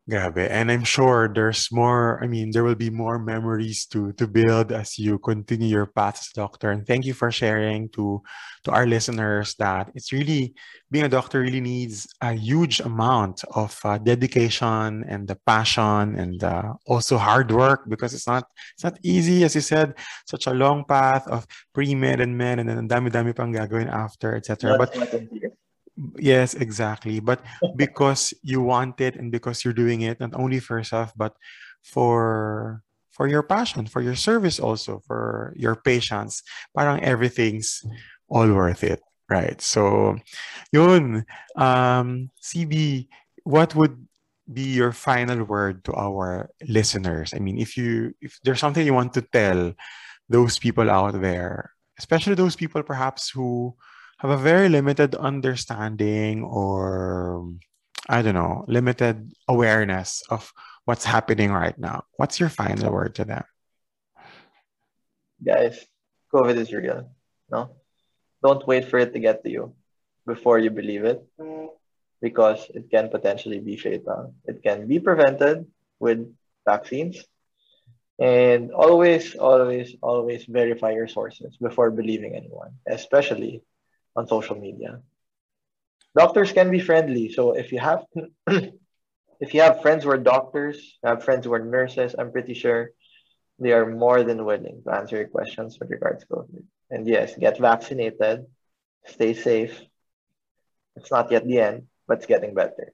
Grabe. 0.09 0.47
And 0.49 0.71
I'm 0.71 0.85
sure 0.85 1.27
there's 1.27 1.67
more, 1.73 2.23
I 2.23 2.29
mean, 2.29 2.53
there 2.53 2.63
will 2.63 2.77
be 2.77 2.91
more 2.91 3.19
memories 3.19 3.87
to 3.87 4.13
to 4.13 4.29
build 4.29 4.71
as 4.71 4.99
you 4.99 5.19
continue 5.19 5.67
your 5.67 5.87
path 5.87 6.23
as 6.23 6.31
a 6.31 6.47
doctor. 6.47 6.71
And 6.71 6.87
thank 6.87 7.07
you 7.07 7.13
for 7.13 7.33
sharing 7.33 7.89
to 7.99 8.23
to 8.63 8.71
our 8.71 8.87
listeners 8.87 9.57
that 9.59 9.91
it's 9.97 10.13
really 10.13 10.55
being 10.93 11.07
a 11.07 11.09
doctor 11.09 11.41
really 11.41 11.61
needs 11.61 12.07
a 12.21 12.35
huge 12.35 12.79
amount 12.79 13.43
of 13.51 13.75
uh, 13.83 13.99
dedication 13.99 15.03
and 15.09 15.27
the 15.27 15.35
passion 15.45 16.15
and 16.15 16.39
uh, 16.45 16.75
also 16.87 17.19
hard 17.19 17.51
work 17.51 17.83
because 17.89 18.15
it's 18.15 18.29
not 18.29 18.47
it's 18.75 18.85
not 18.85 18.99
easy 19.03 19.43
as 19.43 19.57
you 19.57 19.61
said 19.61 19.95
such 20.31 20.47
a 20.47 20.55
long 20.55 20.85
path 20.85 21.27
of 21.27 21.47
pre-med 21.75 22.21
and 22.21 22.39
med 22.39 22.61
and 22.61 22.69
then 22.69 22.87
dami-dami 22.87 23.35
pang 23.35 23.53
gagawin 23.53 23.91
after 23.91 24.37
etc. 24.37 24.79
But 24.79 24.95
Yes, 26.19 26.55
exactly. 26.55 27.21
But 27.21 27.41
because 27.77 28.35
you 28.43 28.61
want 28.61 29.01
it 29.01 29.17
and 29.17 29.33
because 29.33 29.65
you're 29.65 29.75
doing 29.75 30.03
it 30.03 30.21
not 30.21 30.35
only 30.35 30.61
for 30.61 30.79
yourself 30.79 31.13
but 31.17 31.35
for 31.83 32.83
for 33.17 33.27
your 33.27 33.43
passion, 33.43 33.87
for 33.87 34.03
your 34.03 34.15
service 34.15 34.61
also, 34.61 35.01
for 35.07 35.55
your 35.57 35.75
patients, 35.75 36.43
parang 36.77 37.03
everything's 37.03 37.81
all 38.29 38.47
worth 38.53 38.85
it, 38.85 39.01
right? 39.31 39.59
So, 39.63 40.19
yun, 40.71 41.25
um, 41.57 42.29
CB, 42.43 43.09
what 43.45 43.75
would 43.75 43.97
be 44.53 44.69
your 44.77 44.93
final 44.93 45.45
word 45.45 45.83
to 45.85 45.95
our 45.95 46.51
listeners? 46.69 47.33
I 47.35 47.39
mean, 47.39 47.59
if 47.59 47.77
you 47.77 48.13
if 48.21 48.39
there's 48.45 48.61
something 48.61 48.85
you 48.85 48.93
want 48.95 49.15
to 49.15 49.23
tell 49.23 49.73
those 50.29 50.59
people 50.59 50.91
out 50.91 51.21
there, 51.21 51.73
especially 51.99 52.35
those 52.35 52.57
people 52.57 52.83
perhaps 52.83 53.31
who 53.31 53.75
have 54.19 54.31
a 54.31 54.37
very 54.37 54.69
limited 54.69 55.15
understanding 55.15 56.43
or 56.43 57.53
I 58.09 58.23
don't 58.23 58.35
know, 58.35 58.65
limited 58.69 59.33
awareness 59.49 60.23
of 60.31 60.53
what's 60.85 61.05
happening 61.05 61.51
right 61.51 61.77
now. 61.77 62.05
What's 62.17 62.39
your 62.39 62.49
final 62.49 62.93
word 62.93 63.17
to 63.17 63.25
them? 63.25 63.45
Guys, 65.43 65.85
COVID 66.33 66.57
is 66.57 66.73
real. 66.73 67.11
No? 67.51 67.71
Don't 68.43 68.67
wait 68.67 68.89
for 68.89 68.99
it 68.99 69.13
to 69.13 69.19
get 69.19 69.43
to 69.43 69.51
you 69.51 69.75
before 70.25 70.59
you 70.59 70.71
believe 70.71 71.05
it 71.05 71.23
because 72.23 72.71
it 72.71 72.91
can 72.91 73.11
potentially 73.11 73.59
be 73.59 73.77
fatal. 73.77 74.35
It 74.45 74.63
can 74.63 74.87
be 74.87 75.01
prevented 75.01 75.67
with 75.99 76.33
vaccines. 76.65 77.23
And 78.19 78.73
always, 78.73 79.35
always, 79.35 79.95
always 80.01 80.47
verify 80.47 80.93
your 80.93 81.09
sources 81.09 81.59
before 81.59 81.91
believing 81.91 82.35
anyone, 82.35 82.79
especially 82.89 83.63
on 84.17 84.27
social 84.27 84.57
media. 84.57 85.01
Doctors 86.17 86.53
can 86.53 86.71
be 86.71 86.81
friendly. 86.81 87.31
So 87.31 87.53
if 87.53 87.73
you 87.73 87.79
have 87.79 88.05
if 89.41 89.53
you 89.55 89.61
have 89.61 89.83
friends 89.83 90.05
who 90.05 90.11
are 90.11 90.19
doctors, 90.19 90.99
have 91.05 91.25
friends 91.25 91.45
who 91.45 91.53
are 91.53 91.65
nurses, 91.65 92.15
I'm 92.19 92.33
pretty 92.33 92.55
sure 92.55 92.91
they 93.59 93.73
are 93.73 93.87
more 93.87 94.23
than 94.23 94.45
willing 94.45 94.83
to 94.85 94.95
answer 94.95 95.17
your 95.17 95.29
questions 95.29 95.79
with 95.79 95.91
regards 95.91 96.25
to 96.25 96.29
COVID. 96.29 96.65
And 96.91 97.07
yes, 97.07 97.37
get 97.37 97.59
vaccinated, 97.59 98.47
stay 99.07 99.35
safe. 99.35 99.81
It's 100.97 101.11
not 101.11 101.31
yet 101.31 101.47
the 101.47 101.61
end, 101.61 101.87
but 102.07 102.19
it's 102.19 102.27
getting 102.27 102.55
better. 102.55 102.93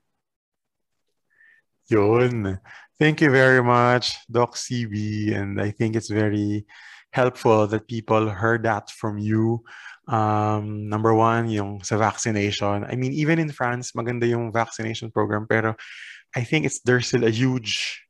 Yun. 1.89 2.59
Thank 2.99 3.21
you 3.21 3.31
very 3.31 3.63
much, 3.63 4.17
Doc 4.31 4.55
CB. 4.55 5.35
And 5.35 5.61
I 5.61 5.71
think 5.71 5.97
it's 5.97 6.11
very 6.11 6.65
helpful 7.13 7.67
that 7.69 7.87
people 7.87 8.29
heard 8.29 8.65
that 8.65 8.91
from 8.91 9.19
you. 9.19 9.63
Um, 10.09 10.89
number 10.89 11.15
one, 11.15 11.49
yung 11.49 11.85
sa 11.85 11.97
vaccination. 11.97 12.85
I 12.85 12.97
mean, 12.97 13.13
even 13.13 13.39
in 13.39 13.53
France, 13.53 13.93
maganda 13.93 14.27
yung 14.27 14.51
vaccination 14.51 15.13
program, 15.13 15.47
pero 15.47 15.77
I 16.35 16.43
think 16.43 16.67
it's 16.67 16.81
there's 16.83 17.07
still 17.07 17.25
a 17.25 17.31
huge 17.31 18.03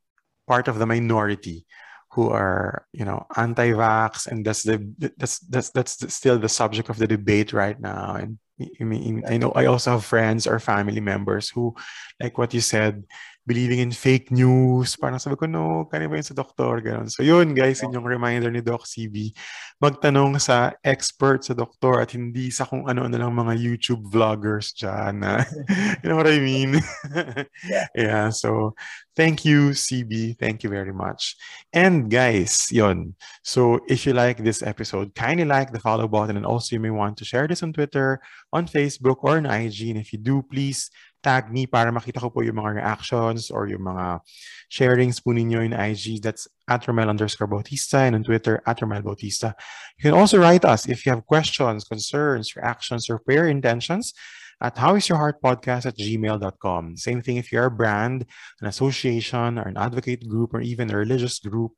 part 0.49 0.69
of 0.69 0.79
the 0.79 0.87
minority 0.87 1.67
who 2.13 2.29
are, 2.29 2.87
you 2.93 3.05
know, 3.05 3.27
anti-vax, 3.37 4.27
and 4.27 4.45
that's 4.45 4.63
the 4.63 4.81
that's 5.17 5.41
that's 5.49 5.71
that's 5.71 6.15
still 6.15 6.39
the 6.39 6.49
subject 6.49 6.89
of 6.89 6.99
the 6.99 7.07
debate 7.07 7.53
right 7.53 7.81
now. 7.81 8.15
And 8.17 8.39
I 8.81 8.85
mean, 8.85 9.25
I 9.27 9.37
know 9.37 9.53
I 9.53 9.67
also 9.67 9.93
have 9.93 10.05
friends 10.05 10.47
or 10.47 10.61
family 10.61 11.01
members 11.01 11.49
who, 11.49 11.75
like 12.21 12.37
what 12.37 12.55
you 12.55 12.61
said, 12.61 13.05
believing 13.47 13.83
in 13.83 13.91
fake 13.91 14.31
news. 14.31 14.95
Parang 14.95 15.19
sabi 15.19 15.35
ko, 15.35 15.51
no, 15.51 15.91
kanya 15.91 16.07
ba 16.07 16.19
yun 16.19 16.27
sa 16.27 16.39
doktor? 16.39 16.79
Ganun. 16.79 17.11
So 17.11 17.27
yun, 17.27 17.55
guys, 17.59 17.83
yun 17.83 17.95
yung 17.95 18.07
reminder 18.07 18.51
ni 18.55 18.63
Doc 18.63 18.87
CB. 18.87 19.35
Magtanong 19.83 20.39
sa 20.39 20.71
expert 20.87 21.43
sa 21.43 21.55
doktor 21.55 21.99
at 21.99 22.15
hindi 22.15 22.55
sa 22.55 22.63
kung 22.63 22.87
ano-ano 22.87 23.19
lang 23.19 23.35
mga 23.35 23.55
YouTube 23.59 24.07
vloggers 24.07 24.71
dyan. 24.79 25.23
You 26.03 26.11
know 26.11 26.19
what 26.19 26.31
I 26.31 26.39
mean? 26.39 26.79
Yeah, 27.95 28.31
so 28.31 28.75
thank 29.17 29.45
you, 29.45 29.75
CB. 29.75 30.39
Thank 30.39 30.63
you 30.63 30.71
very 30.71 30.93
much. 30.93 31.35
And 31.73 32.11
guys, 32.11 32.71
yun. 32.71 33.15
So 33.43 33.81
if 33.89 34.07
you 34.07 34.13
like 34.13 34.43
this 34.43 34.63
episode, 34.63 35.15
kindly 35.15 35.45
like 35.45 35.73
the 35.73 35.83
follow 35.83 36.07
button 36.07 36.37
and 36.37 36.47
also 36.47 36.77
you 36.77 36.81
may 36.81 36.91
want 36.91 37.19
to 37.19 37.25
share 37.25 37.47
this 37.47 37.63
on 37.63 37.73
Twitter, 37.73 38.21
on 38.53 38.67
Facebook, 38.67 39.23
or 39.23 39.37
on 39.37 39.47
IG. 39.47 39.91
And 39.91 39.99
if 39.99 40.13
you 40.13 40.19
do, 40.19 40.43
please 40.43 40.91
tag 41.23 41.53
me 41.53 41.67
para 41.67 41.95
makita 41.95 42.21
ko 42.21 42.29
po 42.31 42.43
yung 42.43 42.59
mga 42.59 42.83
reactions 42.83 43.51
or 43.51 43.71
yung 43.71 43.87
mga 43.87 44.21
sharings 44.69 45.23
po 45.23 45.31
ninyo 45.31 45.63
in 45.65 45.73
IG. 45.73 46.21
That's 46.21 46.51
at 46.69 46.85
Romel 46.85 47.09
underscore 47.09 47.47
Bautista 47.47 48.03
and 48.03 48.15
on 48.15 48.25
Twitter 48.25 48.63
at 48.67 48.81
Romel 48.81 49.03
Bautista. 49.03 49.55
You 49.99 50.11
can 50.11 50.19
also 50.19 50.39
write 50.39 50.65
us 50.65 50.89
if 50.89 51.07
you 51.07 51.13
have 51.13 51.27
questions, 51.27 51.85
concerns, 51.85 52.57
reactions, 52.57 53.09
or 53.09 53.19
prayer 53.19 53.47
intentions 53.47 54.13
at 54.61 54.77
howisyourheartpodcast 54.77 55.87
at 55.87 55.99
gmail.com. 55.99 56.97
Same 56.97 57.23
thing 57.23 57.37
if 57.37 57.51
you're 57.51 57.67
a 57.67 57.71
brand, 57.71 58.27
an 58.61 58.67
association, 58.69 59.59
or 59.59 59.67
an 59.67 59.77
advocate 59.77 60.29
group, 60.29 60.55
or 60.55 60.61
even 60.61 60.91
a 60.91 60.97
religious 60.97 61.39
group, 61.39 61.73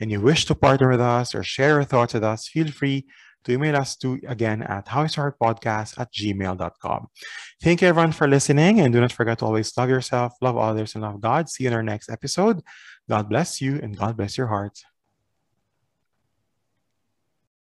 and 0.00 0.10
you 0.10 0.20
wish 0.20 0.46
to 0.46 0.54
partner 0.54 0.88
with 0.88 1.00
us 1.00 1.34
or 1.34 1.42
share 1.42 1.76
your 1.76 1.84
thoughts 1.84 2.14
with 2.14 2.24
us, 2.24 2.48
feel 2.48 2.70
free 2.72 3.06
to 3.44 3.52
email 3.52 3.76
us 3.76 3.96
to 3.96 4.20
again 4.26 4.62
at 4.62 4.86
howisyourheartpodcast 4.86 5.98
at 5.98 6.12
gmail.com. 6.12 7.06
Thank 7.62 7.82
you 7.82 7.88
everyone 7.88 8.12
for 8.12 8.28
listening, 8.28 8.80
and 8.80 8.92
do 8.92 9.00
not 9.00 9.12
forget 9.12 9.38
to 9.38 9.46
always 9.46 9.76
love 9.76 9.88
yourself, 9.88 10.34
love 10.40 10.56
others, 10.56 10.94
and 10.94 11.02
love 11.02 11.20
God. 11.20 11.48
See 11.48 11.64
you 11.64 11.70
in 11.70 11.74
our 11.74 11.82
next 11.82 12.10
episode. 12.10 12.62
God 13.08 13.28
bless 13.28 13.60
you, 13.60 13.80
and 13.82 13.96
God 13.96 14.16
bless 14.16 14.36
your 14.36 14.46
heart. 14.46 14.78